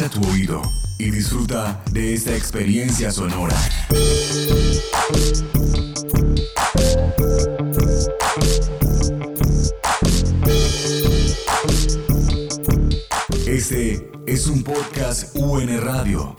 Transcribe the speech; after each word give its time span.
Agudiza 0.00 0.08
tu 0.08 0.30
oído 0.30 0.62
y 0.98 1.10
disfruta 1.10 1.82
de 1.92 2.14
esta 2.14 2.34
experiencia 2.34 3.10
sonora. 3.10 3.54
Este 13.46 14.10
es 14.26 14.46
un 14.46 14.62
podcast 14.62 15.36
UN 15.36 15.78
Radio. 15.82 16.34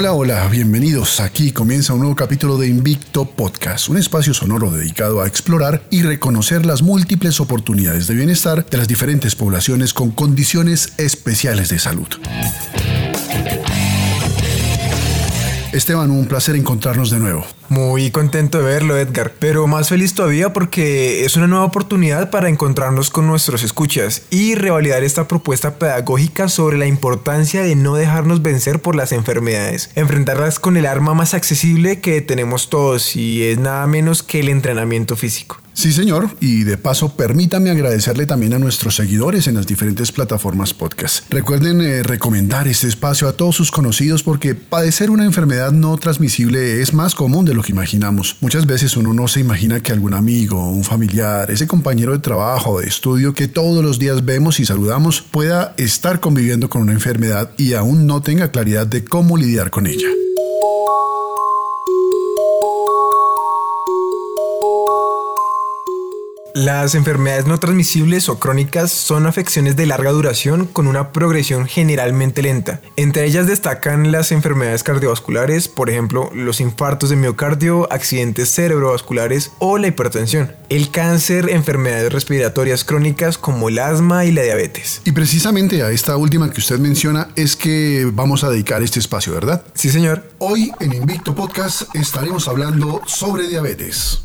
Hola, 0.00 0.12
hola, 0.12 0.46
bienvenidos. 0.46 1.18
Aquí 1.18 1.50
comienza 1.50 1.92
un 1.92 1.98
nuevo 1.98 2.14
capítulo 2.14 2.56
de 2.56 2.68
Invicto 2.68 3.24
Podcast, 3.24 3.88
un 3.88 3.96
espacio 3.96 4.32
sonoro 4.32 4.70
dedicado 4.70 5.20
a 5.20 5.26
explorar 5.26 5.82
y 5.90 6.02
reconocer 6.02 6.64
las 6.64 6.82
múltiples 6.82 7.40
oportunidades 7.40 8.06
de 8.06 8.14
bienestar 8.14 8.64
de 8.64 8.78
las 8.78 8.86
diferentes 8.86 9.34
poblaciones 9.34 9.92
con 9.92 10.12
condiciones 10.12 10.92
especiales 10.98 11.68
de 11.70 11.80
salud. 11.80 12.06
Esteban, 15.72 16.12
un 16.12 16.26
placer 16.26 16.54
encontrarnos 16.54 17.10
de 17.10 17.18
nuevo. 17.18 17.44
Muy 17.68 18.10
contento 18.10 18.58
de 18.58 18.64
verlo, 18.64 18.96
Edgar, 18.96 19.34
pero 19.38 19.66
más 19.66 19.90
feliz 19.90 20.14
todavía 20.14 20.54
porque 20.54 21.26
es 21.26 21.36
una 21.36 21.46
nueva 21.46 21.66
oportunidad 21.66 22.30
para 22.30 22.48
encontrarnos 22.48 23.10
con 23.10 23.26
nuestros 23.26 23.62
escuchas 23.62 24.22
y 24.30 24.54
revalidar 24.54 25.04
esta 25.04 25.28
propuesta 25.28 25.78
pedagógica 25.78 26.48
sobre 26.48 26.78
la 26.78 26.86
importancia 26.86 27.62
de 27.62 27.76
no 27.76 27.94
dejarnos 27.94 28.40
vencer 28.40 28.80
por 28.80 28.96
las 28.96 29.12
enfermedades, 29.12 29.90
enfrentarlas 29.96 30.58
con 30.58 30.78
el 30.78 30.86
arma 30.86 31.12
más 31.12 31.34
accesible 31.34 32.00
que 32.00 32.22
tenemos 32.22 32.70
todos 32.70 33.16
y 33.16 33.44
es 33.44 33.58
nada 33.58 33.86
menos 33.86 34.22
que 34.22 34.40
el 34.40 34.48
entrenamiento 34.48 35.14
físico. 35.14 35.58
Sí, 35.78 35.92
señor. 35.92 36.30
Y 36.40 36.64
de 36.64 36.76
paso, 36.76 37.14
permítame 37.14 37.70
agradecerle 37.70 38.26
también 38.26 38.52
a 38.52 38.58
nuestros 38.58 38.96
seguidores 38.96 39.46
en 39.46 39.54
las 39.54 39.68
diferentes 39.68 40.10
plataformas 40.10 40.74
podcast. 40.74 41.32
Recuerden 41.32 41.80
eh, 41.80 42.02
recomendar 42.02 42.66
este 42.66 42.88
espacio 42.88 43.28
a 43.28 43.34
todos 43.34 43.54
sus 43.54 43.70
conocidos 43.70 44.24
porque 44.24 44.56
padecer 44.56 45.08
una 45.08 45.24
enfermedad 45.24 45.70
no 45.70 45.96
transmisible 45.96 46.82
es 46.82 46.94
más 46.94 47.14
común 47.14 47.44
de 47.44 47.54
lo 47.54 47.62
que 47.62 47.70
imaginamos. 47.70 48.38
Muchas 48.40 48.66
veces 48.66 48.96
uno 48.96 49.14
no 49.14 49.28
se 49.28 49.38
imagina 49.38 49.78
que 49.80 49.92
algún 49.92 50.14
amigo, 50.14 50.68
un 50.68 50.82
familiar, 50.82 51.48
ese 51.48 51.68
compañero 51.68 52.10
de 52.10 52.18
trabajo 52.18 52.72
o 52.72 52.80
de 52.80 52.88
estudio 52.88 53.32
que 53.32 53.46
todos 53.46 53.84
los 53.84 54.00
días 54.00 54.24
vemos 54.24 54.58
y 54.58 54.66
saludamos 54.66 55.22
pueda 55.22 55.74
estar 55.76 56.18
conviviendo 56.18 56.68
con 56.68 56.82
una 56.82 56.92
enfermedad 56.92 57.52
y 57.56 57.74
aún 57.74 58.04
no 58.04 58.20
tenga 58.20 58.50
claridad 58.50 58.88
de 58.88 59.04
cómo 59.04 59.36
lidiar 59.36 59.70
con 59.70 59.86
ella. 59.86 60.08
Las 66.58 66.96
enfermedades 66.96 67.46
no 67.46 67.60
transmisibles 67.60 68.28
o 68.28 68.40
crónicas 68.40 68.90
son 68.90 69.26
afecciones 69.26 69.76
de 69.76 69.86
larga 69.86 70.10
duración 70.10 70.66
con 70.66 70.88
una 70.88 71.12
progresión 71.12 71.68
generalmente 71.68 72.42
lenta. 72.42 72.80
Entre 72.96 73.26
ellas 73.26 73.46
destacan 73.46 74.10
las 74.10 74.32
enfermedades 74.32 74.82
cardiovasculares, 74.82 75.68
por 75.68 75.88
ejemplo, 75.88 76.32
los 76.34 76.60
infartos 76.60 77.10
de 77.10 77.16
miocardio, 77.16 77.86
accidentes 77.92 78.52
cerebrovasculares 78.52 79.52
o 79.60 79.78
la 79.78 79.86
hipertensión. 79.86 80.50
El 80.68 80.90
cáncer, 80.90 81.48
enfermedades 81.48 82.12
respiratorias 82.12 82.82
crónicas 82.82 83.38
como 83.38 83.68
el 83.68 83.78
asma 83.78 84.24
y 84.24 84.32
la 84.32 84.42
diabetes. 84.42 85.00
Y 85.04 85.12
precisamente 85.12 85.84
a 85.84 85.92
esta 85.92 86.16
última 86.16 86.50
que 86.50 86.58
usted 86.58 86.80
menciona 86.80 87.28
es 87.36 87.54
que 87.54 88.10
vamos 88.12 88.42
a 88.42 88.50
dedicar 88.50 88.82
este 88.82 88.98
espacio, 88.98 89.32
¿verdad? 89.32 89.62
Sí, 89.74 89.90
señor. 89.90 90.24
Hoy 90.38 90.72
en 90.80 90.92
Invicto 90.92 91.36
Podcast 91.36 91.82
estaremos 91.94 92.48
hablando 92.48 93.00
sobre 93.06 93.46
diabetes. 93.46 94.24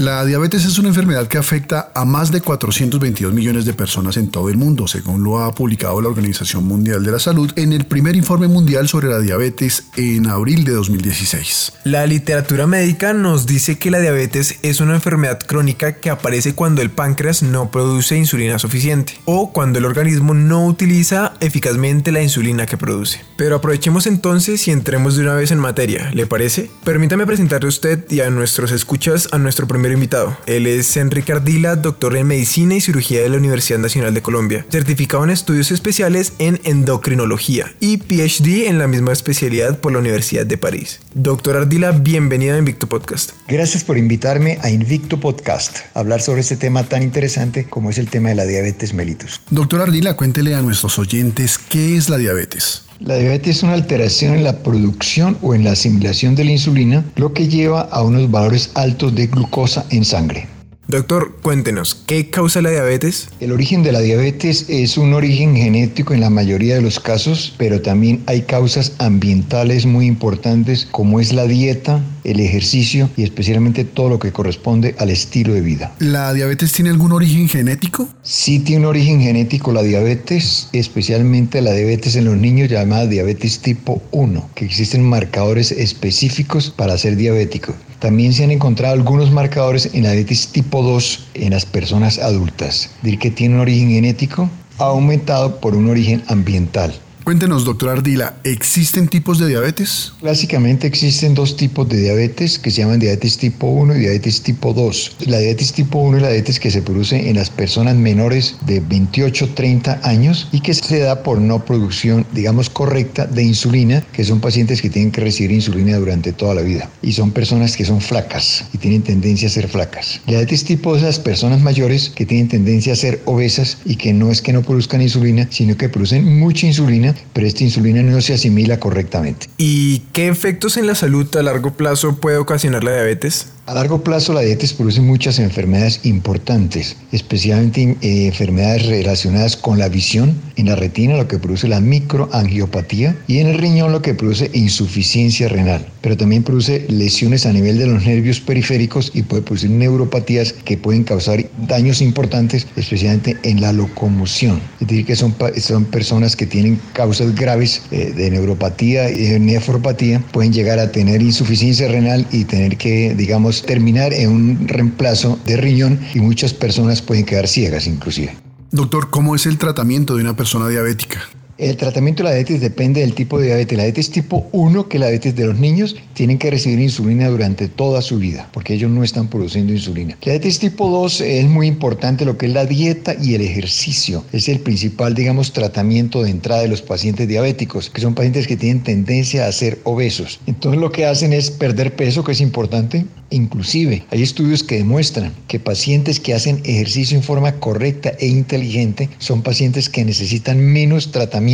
La 0.00 0.24
diabetes 0.24 0.64
es 0.64 0.78
una 0.78 0.88
enfermedad 0.88 1.26
que 1.26 1.36
afecta 1.36 1.92
a 1.94 2.06
más 2.06 2.32
de 2.32 2.40
422 2.40 3.34
millones 3.34 3.66
de 3.66 3.74
personas 3.74 4.16
en 4.16 4.30
todo 4.30 4.48
el 4.48 4.56
mundo, 4.56 4.88
según 4.88 5.22
lo 5.22 5.40
ha 5.40 5.54
publicado 5.54 6.00
la 6.00 6.08
Organización 6.08 6.64
Mundial 6.64 7.04
de 7.04 7.12
la 7.12 7.18
Salud 7.18 7.52
en 7.56 7.74
el 7.74 7.84
primer 7.84 8.16
informe 8.16 8.48
mundial 8.48 8.88
sobre 8.88 9.08
la 9.08 9.18
diabetes 9.18 9.88
en 9.98 10.26
abril 10.26 10.64
de 10.64 10.72
2016. 10.72 11.74
La 11.84 12.06
literatura 12.06 12.66
médica 12.66 13.12
nos 13.12 13.44
dice 13.44 13.76
que 13.76 13.90
la 13.90 14.00
diabetes 14.00 14.58
es 14.62 14.80
una 14.80 14.94
enfermedad 14.94 15.38
crónica 15.38 15.92
que 15.92 16.08
aparece 16.08 16.54
cuando 16.54 16.80
el 16.80 16.90
páncreas 16.90 17.42
no 17.42 17.70
produce 17.70 18.16
insulina 18.16 18.58
suficiente 18.58 19.20
o 19.26 19.52
cuando 19.52 19.80
el 19.80 19.84
organismo 19.84 20.32
no 20.32 20.64
utiliza 20.64 21.34
eficazmente 21.40 22.10
la 22.10 22.22
insulina 22.22 22.64
que 22.64 22.78
produce. 22.78 23.29
Pero 23.40 23.56
aprovechemos 23.56 24.06
entonces 24.06 24.68
y 24.68 24.70
entremos 24.70 25.16
de 25.16 25.22
una 25.22 25.34
vez 25.34 25.50
en 25.50 25.58
materia, 25.58 26.10
¿le 26.12 26.26
parece? 26.26 26.68
Permítame 26.84 27.24
presentarle 27.24 27.68
a 27.68 27.70
usted 27.70 28.04
y 28.10 28.20
a 28.20 28.28
nuestros 28.28 28.70
escuchas 28.70 29.28
a 29.32 29.38
nuestro 29.38 29.66
primer 29.66 29.92
invitado. 29.92 30.36
Él 30.44 30.66
es 30.66 30.94
Enrique 30.98 31.32
Ardila, 31.32 31.76
doctor 31.76 32.18
en 32.18 32.26
Medicina 32.26 32.74
y 32.74 32.82
Cirugía 32.82 33.22
de 33.22 33.30
la 33.30 33.38
Universidad 33.38 33.78
Nacional 33.78 34.12
de 34.12 34.20
Colombia, 34.20 34.66
certificado 34.68 35.24
en 35.24 35.30
estudios 35.30 35.70
especiales 35.70 36.34
en 36.38 36.60
endocrinología 36.64 37.72
y 37.80 37.96
PhD 37.96 38.68
en 38.68 38.76
la 38.76 38.88
misma 38.88 39.12
especialidad 39.12 39.78
por 39.78 39.92
la 39.92 40.00
Universidad 40.00 40.44
de 40.44 40.58
París. 40.58 41.00
Doctor 41.14 41.56
Ardila, 41.56 41.92
bienvenido 41.92 42.56
a 42.56 42.58
Invicto 42.58 42.88
Podcast. 42.88 43.30
Gracias 43.48 43.84
por 43.84 43.96
invitarme 43.96 44.58
a 44.60 44.68
Invicto 44.68 45.18
Podcast, 45.18 45.78
a 45.94 46.00
hablar 46.00 46.20
sobre 46.20 46.42
este 46.42 46.58
tema 46.58 46.82
tan 46.82 47.02
interesante 47.02 47.64
como 47.64 47.88
es 47.88 47.96
el 47.96 48.10
tema 48.10 48.28
de 48.28 48.34
la 48.34 48.44
diabetes 48.44 48.92
mellitus. 48.92 49.40
Doctor 49.48 49.80
Ardila, 49.80 50.14
cuéntele 50.14 50.54
a 50.54 50.60
nuestros 50.60 50.98
oyentes 50.98 51.56
qué 51.56 51.96
es 51.96 52.10
la 52.10 52.18
diabetes. 52.18 52.89
La 53.00 53.16
diabetes 53.16 53.56
es 53.56 53.62
una 53.62 53.72
alteración 53.72 54.34
en 54.34 54.44
la 54.44 54.58
producción 54.58 55.38
o 55.40 55.54
en 55.54 55.64
la 55.64 55.72
asimilación 55.72 56.34
de 56.34 56.44
la 56.44 56.50
insulina, 56.50 57.02
lo 57.16 57.32
que 57.32 57.48
lleva 57.48 57.80
a 57.80 58.02
unos 58.02 58.30
valores 58.30 58.72
altos 58.74 59.14
de 59.14 59.26
glucosa 59.26 59.86
en 59.88 60.04
sangre. 60.04 60.48
Doctor, 60.86 61.38
cuéntenos, 61.40 61.94
¿qué 61.94 62.28
causa 62.28 62.60
la 62.60 62.70
diabetes? 62.70 63.30
El 63.40 63.52
origen 63.52 63.82
de 63.82 63.92
la 63.92 64.00
diabetes 64.00 64.66
es 64.68 64.98
un 64.98 65.14
origen 65.14 65.56
genético 65.56 66.12
en 66.12 66.20
la 66.20 66.28
mayoría 66.28 66.74
de 66.74 66.82
los 66.82 67.00
casos, 67.00 67.54
pero 67.56 67.80
también 67.80 68.22
hay 68.26 68.42
causas 68.42 68.92
ambientales 68.98 69.86
muy 69.86 70.06
importantes 70.06 70.86
como 70.90 71.20
es 71.20 71.32
la 71.32 71.46
dieta, 71.46 72.02
el 72.24 72.40
ejercicio 72.40 73.08
y 73.16 73.22
especialmente 73.22 73.84
todo 73.84 74.08
lo 74.08 74.18
que 74.18 74.32
corresponde 74.32 74.94
al 74.98 75.10
estilo 75.10 75.54
de 75.54 75.60
vida. 75.60 75.92
¿La 75.98 76.32
diabetes 76.32 76.72
tiene 76.72 76.90
algún 76.90 77.12
origen 77.12 77.48
genético? 77.48 78.08
Sí 78.22 78.60
tiene 78.60 78.82
un 78.82 78.90
origen 78.90 79.20
genético 79.20 79.72
la 79.72 79.82
diabetes, 79.82 80.68
especialmente 80.72 81.60
la 81.62 81.72
diabetes 81.72 82.16
en 82.16 82.24
los 82.24 82.36
niños 82.36 82.68
llamada 82.68 83.06
diabetes 83.06 83.60
tipo 83.60 84.02
1, 84.10 84.50
que 84.54 84.64
existen 84.64 85.02
marcadores 85.02 85.72
específicos 85.72 86.70
para 86.70 86.98
ser 86.98 87.16
diabético. 87.16 87.74
También 87.98 88.32
se 88.32 88.44
han 88.44 88.50
encontrado 88.50 88.94
algunos 88.94 89.30
marcadores 89.30 89.90
en 89.92 90.04
la 90.04 90.12
diabetes 90.12 90.48
tipo 90.48 90.82
2 90.82 91.28
en 91.34 91.50
las 91.50 91.66
personas 91.66 92.18
adultas. 92.18 92.90
Decir 93.02 93.18
que 93.18 93.30
tiene 93.30 93.56
un 93.56 93.60
origen 93.60 93.90
genético 93.90 94.50
aumentado 94.78 95.60
por 95.60 95.74
un 95.74 95.88
origen 95.88 96.22
ambiental. 96.28 96.94
Cuéntenos, 97.22 97.66
doctor 97.66 97.90
Ardila, 97.90 98.36
¿existen 98.44 99.06
tipos 99.06 99.38
de 99.38 99.46
diabetes? 99.46 100.14
Clásicamente 100.20 100.86
existen 100.86 101.34
dos 101.34 101.54
tipos 101.54 101.86
de 101.86 101.98
diabetes 101.98 102.58
que 102.58 102.70
se 102.70 102.80
llaman 102.80 102.98
diabetes 102.98 103.36
tipo 103.36 103.66
1 103.66 103.94
y 103.96 104.00
diabetes 104.00 104.40
tipo 104.40 104.72
2. 104.72 105.16
La 105.26 105.38
diabetes 105.38 105.74
tipo 105.74 105.98
1 105.98 106.16
es 106.16 106.22
la 106.22 106.28
diabetes 106.30 106.58
que 106.58 106.70
se 106.70 106.80
produce 106.80 107.28
en 107.28 107.36
las 107.36 107.50
personas 107.50 107.94
menores 107.94 108.56
de 108.64 108.80
28 108.80 109.50
30 109.54 110.00
años 110.02 110.48
y 110.50 110.60
que 110.60 110.72
se 110.72 111.00
da 111.00 111.22
por 111.22 111.38
no 111.38 111.62
producción, 111.62 112.26
digamos, 112.32 112.70
correcta 112.70 113.26
de 113.26 113.42
insulina, 113.42 114.02
que 114.12 114.24
son 114.24 114.40
pacientes 114.40 114.80
que 114.80 114.88
tienen 114.88 115.12
que 115.12 115.20
recibir 115.20 115.52
insulina 115.52 115.98
durante 115.98 116.32
toda 116.32 116.54
la 116.54 116.62
vida. 116.62 116.88
Y 117.02 117.12
son 117.12 117.32
personas 117.32 117.76
que 117.76 117.84
son 117.84 118.00
flacas 118.00 118.64
y 118.72 118.78
tienen 118.78 119.02
tendencia 119.02 119.48
a 119.48 119.50
ser 119.50 119.68
flacas. 119.68 120.22
La 120.24 120.32
diabetes 120.32 120.64
tipo 120.64 120.90
2 120.92 120.98
es 120.98 121.04
las 121.04 121.18
personas 121.18 121.60
mayores 121.60 122.08
que 122.08 122.24
tienen 122.24 122.48
tendencia 122.48 122.94
a 122.94 122.96
ser 122.96 123.20
obesas 123.26 123.76
y 123.84 123.96
que 123.96 124.14
no 124.14 124.30
es 124.30 124.40
que 124.40 124.54
no 124.54 124.62
produzcan 124.62 125.02
insulina, 125.02 125.46
sino 125.50 125.76
que 125.76 125.90
producen 125.90 126.38
mucha 126.38 126.66
insulina 126.66 127.09
pero 127.32 127.46
esta 127.46 127.64
insulina 127.64 128.02
no 128.02 128.20
se 128.20 128.34
asimila 128.34 128.78
correctamente. 128.78 129.48
¿Y 129.56 130.00
qué 130.12 130.28
efectos 130.28 130.76
en 130.76 130.86
la 130.86 130.94
salud 130.94 131.34
a 131.36 131.42
largo 131.42 131.72
plazo 131.72 132.16
puede 132.16 132.36
ocasionar 132.36 132.84
la 132.84 132.92
diabetes? 132.92 133.48
A 133.70 133.74
largo 133.74 134.02
plazo 134.02 134.32
la 134.32 134.40
diabetes 134.40 134.72
produce 134.72 135.00
muchas 135.00 135.38
enfermedades 135.38 136.00
importantes, 136.02 136.96
especialmente 137.12 137.96
eh, 138.00 138.26
enfermedades 138.26 138.86
relacionadas 138.86 139.56
con 139.56 139.78
la 139.78 139.88
visión, 139.88 140.34
en 140.56 140.66
la 140.66 140.74
retina 140.74 141.16
lo 141.16 141.28
que 141.28 141.38
produce 141.38 141.68
la 141.68 141.80
microangiopatía 141.80 143.16
y 143.28 143.38
en 143.38 143.46
el 143.46 143.58
riñón 143.58 143.92
lo 143.92 144.02
que 144.02 144.14
produce 144.14 144.50
insuficiencia 144.54 145.48
renal, 145.48 145.86
pero 146.00 146.16
también 146.16 146.42
produce 146.42 146.84
lesiones 146.88 147.46
a 147.46 147.52
nivel 147.52 147.78
de 147.78 147.86
los 147.86 148.04
nervios 148.04 148.40
periféricos 148.40 149.12
y 149.14 149.22
puede 149.22 149.42
producir 149.42 149.70
neuropatías 149.70 150.52
que 150.52 150.76
pueden 150.76 151.04
causar 151.04 151.48
daños 151.68 152.02
importantes, 152.02 152.66
especialmente 152.74 153.36
en 153.44 153.60
la 153.60 153.72
locomoción. 153.72 154.60
Es 154.80 154.88
decir, 154.88 155.06
que 155.06 155.14
son, 155.14 155.32
son 155.60 155.84
personas 155.84 156.34
que 156.34 156.46
tienen 156.46 156.80
causas 156.92 157.36
graves 157.36 157.82
eh, 157.92 158.12
de 158.16 158.32
neuropatía 158.32 159.12
y 159.12 159.38
nefropatía, 159.38 160.20
pueden 160.32 160.52
llegar 160.52 160.80
a 160.80 160.90
tener 160.90 161.22
insuficiencia 161.22 161.86
renal 161.86 162.26
y 162.32 162.42
tener 162.46 162.76
que, 162.76 163.14
digamos, 163.14 163.59
terminar 163.62 164.12
en 164.12 164.30
un 164.30 164.68
reemplazo 164.68 165.38
de 165.46 165.56
riñón 165.56 166.00
y 166.14 166.20
muchas 166.20 166.52
personas 166.54 167.02
pueden 167.02 167.24
quedar 167.24 167.48
ciegas 167.48 167.86
inclusive. 167.86 168.36
Doctor, 168.70 169.10
¿cómo 169.10 169.34
es 169.34 169.46
el 169.46 169.58
tratamiento 169.58 170.16
de 170.16 170.22
una 170.22 170.36
persona 170.36 170.68
diabética? 170.68 171.20
El 171.60 171.76
tratamiento 171.76 172.22
de 172.22 172.30
la 172.30 172.34
diabetes 172.34 172.62
depende 172.62 173.02
del 173.02 173.12
tipo 173.12 173.38
de 173.38 173.48
diabetes. 173.48 173.76
La 173.76 173.84
diabetes 173.84 174.10
tipo 174.10 174.48
1, 174.52 174.88
que 174.88 174.96
es 174.96 175.00
la 175.00 175.08
diabetes 175.08 175.36
de 175.36 175.44
los 175.44 175.58
niños, 175.58 175.94
tienen 176.14 176.38
que 176.38 176.50
recibir 176.50 176.80
insulina 176.80 177.28
durante 177.28 177.68
toda 177.68 178.00
su 178.00 178.16
vida, 178.16 178.48
porque 178.50 178.72
ellos 178.72 178.90
no 178.90 179.04
están 179.04 179.28
produciendo 179.28 179.74
insulina. 179.74 180.16
La 180.22 180.32
diabetes 180.32 180.58
tipo 180.58 180.88
2 180.88 181.20
es 181.20 181.44
muy 181.44 181.66
importante 181.66 182.24
lo 182.24 182.38
que 182.38 182.46
es 182.46 182.54
la 182.54 182.64
dieta 182.64 183.14
y 183.20 183.34
el 183.34 183.42
ejercicio. 183.42 184.24
Es 184.32 184.48
el 184.48 184.60
principal, 184.60 185.14
digamos, 185.14 185.52
tratamiento 185.52 186.22
de 186.22 186.30
entrada 186.30 186.62
de 186.62 186.68
los 186.68 186.80
pacientes 186.80 187.28
diabéticos, 187.28 187.90
que 187.90 188.00
son 188.00 188.14
pacientes 188.14 188.46
que 188.46 188.56
tienen 188.56 188.82
tendencia 188.82 189.46
a 189.46 189.52
ser 189.52 189.80
obesos. 189.84 190.40
Entonces 190.46 190.80
lo 190.80 190.90
que 190.90 191.04
hacen 191.04 191.34
es 191.34 191.50
perder 191.50 191.94
peso, 191.94 192.24
que 192.24 192.32
es 192.32 192.40
importante. 192.40 193.04
Inclusive 193.32 194.02
hay 194.10 194.22
estudios 194.22 194.64
que 194.64 194.78
demuestran 194.78 195.32
que 195.46 195.60
pacientes 195.60 196.18
que 196.18 196.34
hacen 196.34 196.62
ejercicio 196.64 197.16
en 197.16 197.22
forma 197.22 197.52
correcta 197.60 198.10
e 198.18 198.26
inteligente 198.26 199.08
son 199.18 199.42
pacientes 199.42 199.88
que 199.88 200.04
necesitan 200.04 200.58
menos 200.58 201.12
tratamiento 201.12 201.49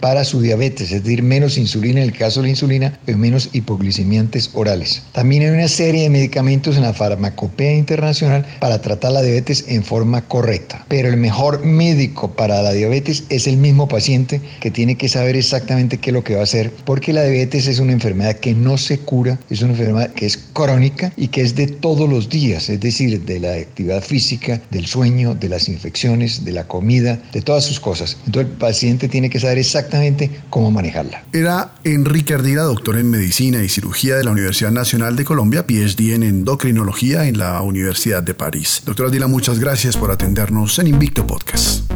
para 0.00 0.24
su 0.24 0.40
diabetes, 0.40 0.90
es 0.90 1.04
decir, 1.04 1.22
menos 1.22 1.56
insulina 1.56 2.00
en 2.00 2.08
el 2.08 2.16
caso 2.16 2.40
de 2.40 2.46
la 2.46 2.50
insulina 2.50 2.98
y 3.06 3.12
menos 3.12 3.50
hipoglicemiantes 3.52 4.50
orales. 4.54 5.02
También 5.12 5.42
hay 5.42 5.50
una 5.50 5.68
serie 5.68 6.02
de 6.02 6.10
medicamentos 6.10 6.76
en 6.76 6.82
la 6.82 6.92
farmacopea 6.92 7.74
internacional 7.74 8.44
para 8.60 8.80
tratar 8.80 9.12
la 9.12 9.22
diabetes 9.22 9.64
en 9.68 9.84
forma 9.84 10.22
correcta. 10.22 10.84
Pero 10.88 11.08
el 11.08 11.16
mejor 11.16 11.64
médico 11.64 12.32
para 12.32 12.62
la 12.62 12.72
diabetes 12.72 13.24
es 13.28 13.46
el 13.46 13.56
mismo 13.56 13.88
paciente 13.88 14.40
que 14.60 14.70
tiene 14.70 14.96
que 14.96 15.08
saber 15.08 15.36
exactamente 15.36 15.98
qué 15.98 16.10
es 16.10 16.14
lo 16.14 16.24
que 16.24 16.34
va 16.34 16.40
a 16.40 16.44
hacer, 16.44 16.72
porque 16.84 17.12
la 17.12 17.22
diabetes 17.22 17.66
es 17.66 17.78
una 17.78 17.92
enfermedad 17.92 18.36
que 18.36 18.54
no 18.54 18.78
se 18.78 18.98
cura, 18.98 19.38
es 19.48 19.62
una 19.62 19.72
enfermedad 19.72 20.10
que 20.12 20.26
es 20.26 20.36
crónica 20.56 21.12
y 21.16 21.28
que 21.28 21.42
es 21.42 21.54
de 21.54 21.66
todos 21.66 22.08
los 22.08 22.30
días, 22.30 22.70
es 22.70 22.80
decir, 22.80 23.20
de 23.20 23.38
la 23.38 23.52
actividad 23.52 24.02
física, 24.02 24.62
del 24.70 24.86
sueño, 24.86 25.34
de 25.34 25.50
las 25.50 25.68
infecciones, 25.68 26.44
de 26.44 26.52
la 26.52 26.66
comida, 26.66 27.20
de 27.32 27.42
todas 27.42 27.64
sus 27.64 27.78
cosas. 27.78 28.16
Entonces 28.26 28.50
el 28.50 28.58
paciente 28.58 29.08
tiene 29.08 29.28
que 29.28 29.38
saber 29.38 29.58
exactamente 29.58 30.30
cómo 30.48 30.70
manejarla. 30.70 31.24
Era 31.32 31.74
Enrique 31.84 32.32
Ardila, 32.32 32.62
doctor 32.62 32.96
en 32.96 33.10
Medicina 33.10 33.62
y 33.62 33.68
Cirugía 33.68 34.16
de 34.16 34.24
la 34.24 34.30
Universidad 34.30 34.70
Nacional 34.70 35.14
de 35.14 35.24
Colombia, 35.24 35.66
PhD 35.66 36.14
en 36.14 36.22
Endocrinología 36.22 37.26
en 37.26 37.36
la 37.36 37.60
Universidad 37.60 38.22
de 38.22 38.32
París. 38.32 38.82
Doctor 38.86 39.06
Ardila, 39.06 39.26
muchas 39.26 39.58
gracias 39.58 39.96
por 39.96 40.10
atendernos 40.10 40.78
en 40.78 40.86
Invicto 40.86 41.26
Podcast. 41.26 41.90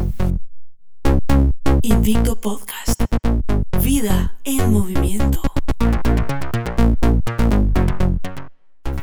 Invicto 1.81 2.39
Podcast. 2.39 3.01
Vida 3.81 4.35
en 4.43 4.71
movimiento. 4.71 5.50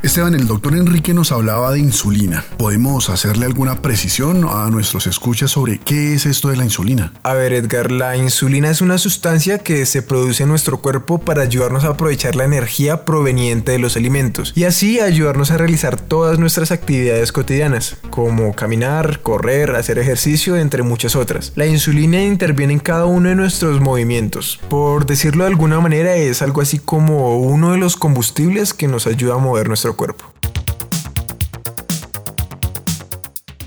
Esteban, 0.09 0.33
el 0.33 0.47
doctor 0.47 0.73
Enrique 0.73 1.13
nos 1.13 1.31
hablaba 1.31 1.71
de 1.71 1.77
insulina. 1.77 2.43
¿Podemos 2.57 3.11
hacerle 3.11 3.45
alguna 3.45 3.83
precisión 3.83 4.43
a 4.49 4.67
nuestros 4.71 5.05
escuchas 5.05 5.51
sobre 5.51 5.77
qué 5.77 6.15
es 6.15 6.25
esto 6.25 6.47
de 6.49 6.57
la 6.57 6.63
insulina? 6.63 7.13
A 7.21 7.35
ver, 7.35 7.53
Edgar, 7.53 7.91
la 7.91 8.17
insulina 8.17 8.71
es 8.71 8.81
una 8.81 8.97
sustancia 8.97 9.59
que 9.59 9.85
se 9.85 10.01
produce 10.01 10.41
en 10.41 10.49
nuestro 10.49 10.79
cuerpo 10.81 11.19
para 11.19 11.43
ayudarnos 11.43 11.83
a 11.83 11.89
aprovechar 11.89 12.35
la 12.35 12.43
energía 12.45 13.05
proveniente 13.05 13.73
de 13.73 13.77
los 13.77 13.97
alimentos 13.97 14.51
y 14.55 14.63
así 14.63 14.99
ayudarnos 14.99 15.51
a 15.51 15.57
realizar 15.57 16.01
todas 16.01 16.39
nuestras 16.39 16.71
actividades 16.71 17.31
cotidianas, 17.31 17.97
como 18.09 18.55
caminar, 18.55 19.21
correr, 19.21 19.75
hacer 19.75 19.99
ejercicio, 19.99 20.57
entre 20.57 20.81
muchas 20.81 21.15
otras. 21.15 21.51
La 21.55 21.67
insulina 21.67 22.23
interviene 22.23 22.73
en 22.73 22.79
cada 22.79 23.05
uno 23.05 23.29
de 23.29 23.35
nuestros 23.35 23.79
movimientos. 23.79 24.59
Por 24.69 25.05
decirlo 25.05 25.43
de 25.43 25.51
alguna 25.51 25.79
manera, 25.81 26.15
es 26.15 26.41
algo 26.41 26.61
así 26.61 26.79
como 26.79 27.37
uno 27.37 27.73
de 27.73 27.77
los 27.77 27.95
combustibles 27.95 28.73
que 28.73 28.87
nos 28.87 29.05
ayuda 29.05 29.35
a 29.35 29.37
mover 29.37 29.67
nuestro 29.67 29.98
cuerpo. 29.99 30.23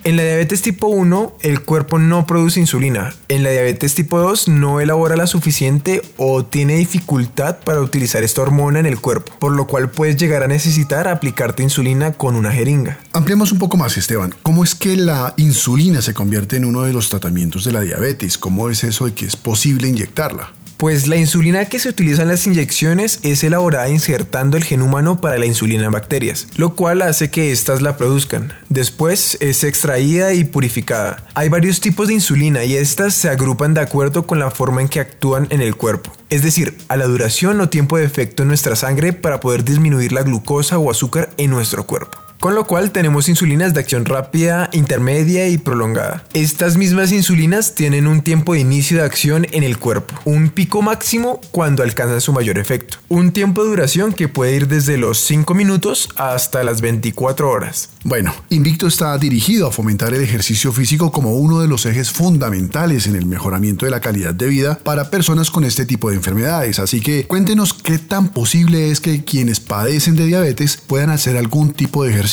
En 0.04 0.16
la 0.16 0.22
diabetes 0.22 0.62
tipo 0.62 0.86
1, 0.86 1.36
el 1.42 1.60
cuerpo 1.60 1.98
no 1.98 2.26
produce 2.26 2.58
insulina. 2.58 3.14
En 3.28 3.42
la 3.42 3.50
diabetes 3.50 3.94
tipo 3.94 4.18
2, 4.18 4.48
no 4.48 4.80
elabora 4.80 5.14
la 5.14 5.26
suficiente 5.26 6.00
o 6.16 6.42
tiene 6.42 6.76
dificultad 6.76 7.58
para 7.58 7.82
utilizar 7.82 8.24
esta 8.24 8.40
hormona 8.40 8.80
en 8.80 8.86
el 8.86 8.98
cuerpo, 8.98 9.32
por 9.38 9.52
lo 9.52 9.66
cual 9.66 9.90
puedes 9.90 10.16
llegar 10.16 10.42
a 10.42 10.48
necesitar 10.48 11.06
aplicarte 11.06 11.62
insulina 11.62 12.14
con 12.14 12.34
una 12.34 12.50
jeringa. 12.50 12.98
Ampliemos 13.12 13.52
un 13.52 13.58
poco 13.58 13.76
más, 13.76 13.98
Esteban. 13.98 14.34
¿Cómo 14.42 14.64
es 14.64 14.74
que 14.74 14.96
la 14.96 15.34
insulina 15.36 16.00
se 16.00 16.14
convierte 16.14 16.56
en 16.56 16.64
uno 16.64 16.82
de 16.82 16.94
los 16.94 17.10
tratamientos 17.10 17.64
de 17.64 17.72
la 17.72 17.82
diabetes? 17.82 18.38
¿Cómo 18.38 18.70
es 18.70 18.82
eso 18.84 19.04
de 19.04 19.12
que 19.12 19.26
es 19.26 19.36
posible 19.36 19.86
inyectarla? 19.86 20.54
Pues 20.82 21.06
la 21.06 21.14
insulina 21.14 21.66
que 21.66 21.78
se 21.78 21.90
utiliza 21.90 22.22
en 22.22 22.28
las 22.28 22.44
inyecciones 22.44 23.20
es 23.22 23.44
elaborada 23.44 23.88
insertando 23.88 24.56
el 24.56 24.64
gen 24.64 24.82
humano 24.82 25.20
para 25.20 25.38
la 25.38 25.46
insulina 25.46 25.84
en 25.84 25.92
bacterias, 25.92 26.48
lo 26.56 26.74
cual 26.74 27.02
hace 27.02 27.30
que 27.30 27.52
éstas 27.52 27.82
la 27.82 27.96
produzcan. 27.96 28.52
Después 28.68 29.38
es 29.40 29.62
extraída 29.62 30.34
y 30.34 30.42
purificada. 30.42 31.24
Hay 31.34 31.48
varios 31.48 31.80
tipos 31.80 32.08
de 32.08 32.14
insulina 32.14 32.64
y 32.64 32.74
estas 32.74 33.14
se 33.14 33.28
agrupan 33.28 33.74
de 33.74 33.80
acuerdo 33.80 34.26
con 34.26 34.40
la 34.40 34.50
forma 34.50 34.82
en 34.82 34.88
que 34.88 34.98
actúan 34.98 35.46
en 35.50 35.60
el 35.60 35.76
cuerpo, 35.76 36.10
es 36.30 36.42
decir, 36.42 36.76
a 36.88 36.96
la 36.96 37.06
duración 37.06 37.60
o 37.60 37.68
tiempo 37.68 37.96
de 37.96 38.04
efecto 38.04 38.42
en 38.42 38.48
nuestra 38.48 38.74
sangre 38.74 39.12
para 39.12 39.38
poder 39.38 39.62
disminuir 39.62 40.10
la 40.10 40.24
glucosa 40.24 40.78
o 40.78 40.90
azúcar 40.90 41.30
en 41.36 41.50
nuestro 41.50 41.86
cuerpo. 41.86 42.21
Con 42.42 42.56
lo 42.56 42.66
cual 42.66 42.90
tenemos 42.90 43.28
insulinas 43.28 43.72
de 43.72 43.78
acción 43.78 44.04
rápida, 44.04 44.68
intermedia 44.72 45.48
y 45.48 45.58
prolongada. 45.58 46.24
Estas 46.32 46.76
mismas 46.76 47.12
insulinas 47.12 47.76
tienen 47.76 48.08
un 48.08 48.22
tiempo 48.22 48.54
de 48.54 48.58
inicio 48.58 48.96
de 48.96 49.04
acción 49.04 49.46
en 49.52 49.62
el 49.62 49.78
cuerpo, 49.78 50.12
un 50.24 50.48
pico 50.48 50.82
máximo 50.82 51.40
cuando 51.52 51.84
alcanzan 51.84 52.20
su 52.20 52.32
mayor 52.32 52.58
efecto, 52.58 52.98
un 53.08 53.30
tiempo 53.30 53.62
de 53.62 53.70
duración 53.70 54.12
que 54.12 54.26
puede 54.26 54.56
ir 54.56 54.66
desde 54.66 54.98
los 54.98 55.20
5 55.20 55.54
minutos 55.54 56.08
hasta 56.16 56.64
las 56.64 56.80
24 56.80 57.48
horas. 57.48 57.90
Bueno, 58.02 58.34
Invicto 58.50 58.88
está 58.88 59.16
dirigido 59.18 59.68
a 59.68 59.70
fomentar 59.70 60.12
el 60.12 60.20
ejercicio 60.20 60.72
físico 60.72 61.12
como 61.12 61.36
uno 61.36 61.60
de 61.60 61.68
los 61.68 61.86
ejes 61.86 62.10
fundamentales 62.10 63.06
en 63.06 63.14
el 63.14 63.24
mejoramiento 63.24 63.84
de 63.84 63.92
la 63.92 64.00
calidad 64.00 64.34
de 64.34 64.48
vida 64.48 64.80
para 64.82 65.10
personas 65.10 65.52
con 65.52 65.62
este 65.62 65.86
tipo 65.86 66.10
de 66.10 66.16
enfermedades, 66.16 66.80
así 66.80 67.00
que 67.00 67.24
cuéntenos 67.24 67.72
qué 67.72 68.00
tan 68.00 68.30
posible 68.30 68.90
es 68.90 69.00
que 69.00 69.22
quienes 69.22 69.60
padecen 69.60 70.16
de 70.16 70.26
diabetes 70.26 70.82
puedan 70.84 71.10
hacer 71.10 71.36
algún 71.36 71.72
tipo 71.72 72.02
de 72.02 72.10
ejercicio 72.10 72.31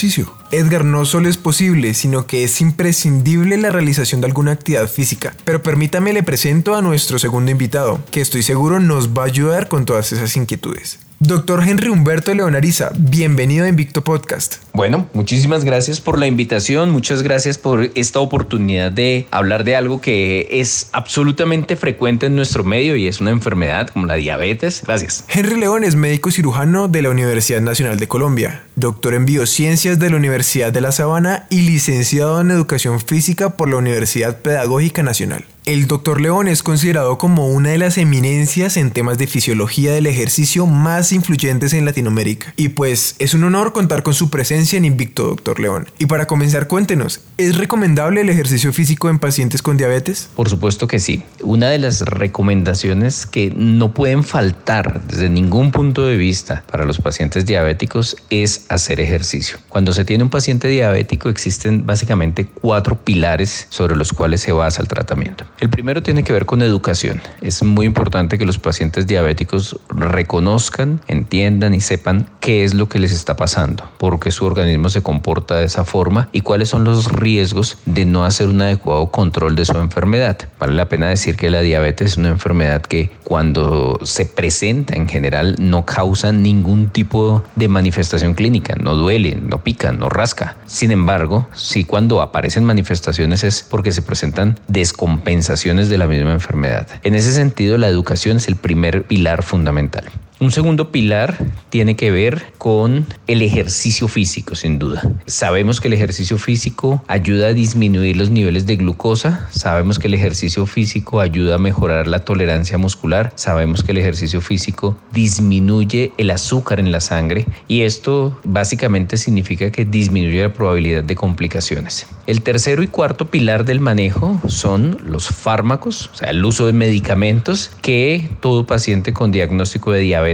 Edgar, 0.52 0.86
no 0.86 1.04
solo 1.04 1.28
es 1.28 1.36
posible, 1.36 1.94
sino 1.94 2.26
que 2.26 2.46
es 2.46 2.62
imprescindible 2.62 3.58
la 3.58 3.70
realización 3.70 4.22
de 4.22 4.28
alguna 4.28 4.54
actividad 4.54 4.88
física. 4.88 5.36
Pero 5.44 5.62
permítame 5.62 6.14
le 6.14 6.24
presento 6.24 6.76
a 6.76 6.82
nuestro 6.82 7.20
segundo 7.20 7.52
invitado, 7.52 8.00
que 8.10 8.22
estoy 8.22 8.44
seguro 8.44 8.80
nos 8.80 9.10
va 9.10 9.24
a 9.24 9.26
ayudar 9.26 9.68
con 9.68 9.84
todas 9.86 10.14
esas 10.14 10.38
inquietudes. 10.38 11.00
Doctor 11.20 11.68
Henry 11.68 11.90
Humberto 11.90 12.34
Leonariza, 12.34 12.92
bienvenido 12.98 13.66
a 13.66 13.70
Invicto 13.70 14.02
Podcast. 14.02 14.69
Bueno, 14.74 15.08
muchísimas 15.14 15.66
gracias 15.66 16.00
por 16.00 16.20
la 16.20 16.28
invitación, 16.28 16.92
muchas 16.92 17.24
gracias 17.24 17.58
por 17.58 17.92
esta 17.96 18.20
oportunidad 18.20 18.92
de 18.92 19.28
hablar 19.32 19.64
de 19.64 19.76
algo 19.76 20.00
que 20.00 20.48
es 20.52 20.90
absolutamente 20.92 21.76
frecuente 21.76 22.28
en 22.28 22.36
nuestro 22.36 22.64
medio 22.64 22.96
y 22.96 23.08
es 23.08 23.20
una 23.20 23.32
enfermedad 23.32 23.90
como 23.90 24.06
la 24.06 24.16
diabetes. 24.16 24.84
Gracias. 24.86 25.26
Henry 25.28 25.60
León 25.60 25.84
es 25.84 25.96
médico 25.96 26.32
cirujano 26.32 26.88
de 26.88 27.02
la 27.02 27.10
Universidad 27.10 27.62
Nacional 27.62 28.00
de 28.00 28.08
Colombia, 28.08 28.64
doctor 28.76 29.14
en 29.14 29.26
biociencias 29.26 30.00
de 30.00 30.10
la 30.10 30.18
Universidad 30.18 30.72
de 30.72 30.82
La 30.82 30.92
Sabana 30.92 31.48
y 31.50 31.62
licenciado 31.62 32.40
en 32.42 32.52
educación 32.52 33.00
física 33.00 33.58
por 33.58 33.70
la 33.70 33.78
Universidad 33.78 34.42
Pedagógica 34.42 35.04
Nacional. 35.04 35.46
El 35.66 35.86
Dr. 35.88 36.20
León 36.20 36.48
es 36.48 36.64
considerado 36.64 37.18
como 37.18 37.48
una 37.48 37.70
de 37.70 37.78
las 37.78 38.00
eminencias 38.00 38.76
en 38.76 38.90
temas 38.90 39.20
de 39.20 39.28
fisiología 39.28 39.92
del 39.92 40.08
ejercicio 40.08 40.66
más 40.66 41.12
influyentes 41.12 41.74
en 41.74 41.86
Latinoamérica. 41.86 42.54
Y 42.56 42.70
pues 42.70 43.16
es 43.20 43.36
un 43.36 43.44
honor 43.44 43.72
contar 43.72 44.02
con 44.02 44.16
su 44.16 44.32
presencia 44.32 44.69
en 44.78 44.86
Invicto, 44.86 45.28
doctor 45.28 45.60
León. 45.60 45.88
Y 45.98 46.06
para 46.06 46.28
comenzar, 46.28 46.68
cuéntenos, 46.68 47.22
¿es 47.38 47.58
recomendable 47.58 48.22
el 48.22 48.30
ejercicio 48.30 48.74
físico 48.74 49.10
en 49.10 49.20
pacientes 49.20 49.62
con 49.62 49.78
diabetes? 49.78 50.30
Por 50.36 50.50
supuesto 50.50 50.88
que 50.88 51.00
sí. 51.00 51.24
Una 51.42 51.70
de 51.70 51.80
las 51.80 52.02
recomendaciones 52.02 53.26
que 53.26 53.52
no 53.56 53.94
pueden 53.94 54.24
faltar 54.24 55.02
desde 55.08 55.30
ningún 55.30 55.72
punto 55.72 56.06
de 56.06 56.18
vista 56.18 56.64
para 56.72 56.86
los 56.86 57.00
pacientes 57.00 57.46
diabéticos 57.46 58.18
es 58.30 58.66
hacer 58.70 59.00
ejercicio. 59.00 59.58
Cuando 59.70 59.94
se 59.94 60.06
tiene 60.06 60.24
un 60.24 60.30
paciente 60.30 60.68
diabético 60.68 61.30
existen 61.30 61.86
básicamente 61.86 62.46
cuatro 62.46 62.98
pilares 62.98 63.68
sobre 63.70 63.96
los 63.96 64.14
cuales 64.14 64.42
se 64.42 64.52
basa 64.52 64.82
el 64.82 64.88
tratamiento. 64.88 65.46
El 65.60 65.70
primero 65.70 66.04
tiene 66.04 66.24
que 66.24 66.34
ver 66.34 66.46
con 66.46 66.62
educación. 66.62 67.22
Es 67.42 67.64
muy 67.64 67.86
importante 67.86 68.38
que 68.38 68.46
los 68.46 68.60
pacientes 68.60 69.08
diabéticos 69.08 69.80
reconozcan, 69.90 71.02
entiendan 71.08 71.74
y 71.74 71.82
sepan 71.82 72.30
qué 72.40 72.64
es 72.64 72.74
lo 72.74 72.90
que 72.90 73.00
les 73.00 73.12
está 73.12 73.36
pasando, 73.36 73.90
por 73.98 74.20
qué 74.20 74.32
su 74.32 74.49
organismo 74.50 74.90
se 74.90 75.02
comporta 75.02 75.56
de 75.58 75.66
esa 75.66 75.86
forma 75.86 76.30
y 76.32 76.42
cuáles 76.42 76.70
son 76.70 76.84
los 76.84 77.12
riesgos 77.12 77.78
de 77.86 78.06
no 78.06 78.26
hacer 78.26 78.48
un 78.48 78.62
adecuado 78.62 79.12
control 79.12 79.56
de 79.56 79.66
su 79.66 79.78
enfermedad. 79.78 80.38
Vale 80.60 80.74
la 80.74 80.90
pena 80.90 81.10
decir 81.10 81.36
que 81.36 81.50
la 81.50 81.62
diabetes 81.62 82.12
es 82.12 82.18
una 82.18 82.30
enfermedad 82.30 82.82
que 82.82 83.12
cuando 83.24 84.00
se 84.04 84.26
presenta 84.26 84.96
en 84.96 85.08
general 85.08 85.56
no 85.60 85.86
causa 85.86 86.32
ningún 86.32 86.90
tipo 86.90 87.44
de 87.56 87.68
manifestación 87.68 88.34
clínica, 88.34 88.76
no 88.76 88.96
duele, 88.96 89.36
no 89.36 89.64
pica, 89.64 89.92
no 89.92 90.10
rasca. 90.10 90.58
Sin 90.66 90.92
embargo, 90.92 91.48
si 91.54 91.84
cuando 91.84 92.22
aparecen 92.22 92.66
manifestaciones 92.66 93.44
es 93.44 93.66
porque 93.70 93.92
se 93.92 94.02
presentan 94.02 94.60
descompensaciones 94.68 95.90
de 95.90 95.98
la 95.98 96.08
misma 96.08 96.34
enfermedad. 96.34 96.88
En 97.04 97.16
ese 97.16 97.32
sentido, 97.32 97.78
la 97.78 97.88
educación 97.88 98.38
es 98.38 98.48
el 98.48 98.56
primer 98.56 99.04
pilar 99.04 99.44
fundamental. 99.44 100.06
Un 100.42 100.52
segundo 100.52 100.90
pilar 100.90 101.36
tiene 101.70 101.98
que 101.98 102.12
ver 102.12 102.54
con 102.58 103.06
el 103.28 103.42
ejercicio 103.42 104.08
físico, 104.08 104.56
sin 104.56 104.80
duda. 104.80 105.02
Sabemos 105.26 105.82
que 105.82 105.90
el 105.90 105.94
ejercicio 105.94 106.38
físico 106.38 107.04
ayuda 107.08 107.48
a 107.48 107.54
disminuir 107.54 108.16
los 108.16 108.30
niveles 108.30 108.66
de 108.66 108.78
glucosa, 108.78 109.50
sabemos 109.52 110.00
que 110.00 110.08
el 110.08 110.14
ejercicio 110.14 110.66
físico 110.66 111.20
ayuda 111.20 111.56
a 111.56 111.58
mejorar 111.58 112.08
la 112.08 112.20
tolerancia 112.24 112.78
muscular, 112.78 113.34
sabemos 113.36 113.84
que 113.84 113.92
el 113.92 113.98
ejercicio 113.98 114.40
físico 114.40 114.98
disminuye 115.12 116.14
el 116.18 116.32
azúcar 116.32 116.80
en 116.80 116.94
la 116.94 117.02
sangre 117.02 117.46
y 117.68 117.82
esto 117.82 118.40
básicamente 118.46 119.18
significa 119.18 119.74
que 119.74 119.84
disminuye 119.84 120.42
la 120.42 120.54
probabilidad 120.54 121.04
de 121.04 121.16
complicaciones. 121.16 122.08
El 122.28 122.44
tercero 122.44 122.82
y 122.82 122.88
cuarto 122.88 123.30
pilar 123.30 123.66
del 123.66 123.82
manejo 123.82 124.40
son 124.48 125.00
los 125.04 125.28
fármacos, 125.28 126.10
o 126.14 126.16
sea, 126.16 126.30
el 126.30 126.46
uso 126.46 126.66
de 126.66 126.72
medicamentos 126.74 127.72
que 127.82 128.30
todo 128.40 128.66
paciente 128.66 129.12
con 129.12 129.34
diagnóstico 129.34 129.92
de 129.92 130.00
diabetes 130.00 130.29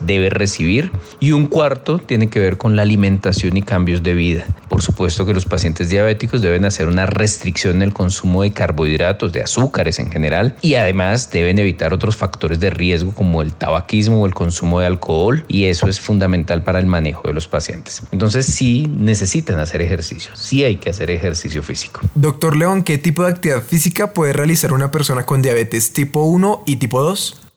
debe 0.00 0.30
recibir. 0.30 0.92
Y 1.18 1.32
un 1.32 1.46
cuarto 1.46 1.98
tiene 1.98 2.28
que 2.28 2.40
ver 2.40 2.56
con 2.56 2.76
la 2.76 2.82
alimentación 2.82 3.56
y 3.56 3.62
cambios 3.62 4.02
de 4.02 4.14
vida. 4.14 4.46
Por 4.68 4.82
supuesto 4.82 5.26
que 5.26 5.34
los 5.34 5.44
pacientes 5.44 5.88
diabéticos 5.88 6.42
deben 6.42 6.64
hacer 6.64 6.88
una 6.88 7.06
restricción 7.06 7.76
en 7.76 7.82
el 7.82 7.92
consumo 7.92 8.42
de 8.42 8.52
carbohidratos, 8.52 9.32
de 9.32 9.42
azúcares 9.42 9.98
en 9.98 10.10
general, 10.10 10.56
y 10.62 10.74
además 10.74 11.30
deben 11.30 11.58
evitar 11.58 11.92
otros 11.92 12.16
factores 12.16 12.60
de 12.60 12.70
riesgo 12.70 13.12
como 13.12 13.42
el 13.42 13.52
tabaquismo 13.52 14.22
o 14.22 14.26
el 14.26 14.34
consumo 14.34 14.80
de 14.80 14.86
alcohol, 14.86 15.44
y 15.48 15.64
eso 15.64 15.88
es 15.88 16.00
fundamental 16.00 16.62
para 16.62 16.78
el 16.78 16.86
manejo 16.86 17.22
de 17.26 17.34
los 17.34 17.48
pacientes. 17.48 18.02
Entonces 18.12 18.46
sí 18.46 18.86
necesitan 18.88 19.58
hacer 19.58 19.82
ejercicio, 19.82 20.30
sí 20.34 20.64
hay 20.64 20.76
que 20.76 20.90
hacer 20.90 21.10
ejercicio 21.10 21.62
físico. 21.62 22.00
Doctor 22.14 22.56
León, 22.56 22.82
¿qué 22.82 22.98
tipo 22.98 23.24
de 23.24 23.30
actividad 23.30 23.62
física 23.62 24.12
puede 24.12 24.32
realizar 24.32 24.72
una 24.72 24.90
persona 24.90 25.26
con 25.26 25.42
diabetes 25.42 25.92
tipo 25.92 26.22
1 26.24 26.64
y 26.66 26.76
tipo 26.76 27.02
2? 27.02 27.49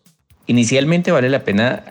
Inicialmente 0.46 1.12
vale 1.12 1.30
la 1.30 1.44
pena 1.46 1.84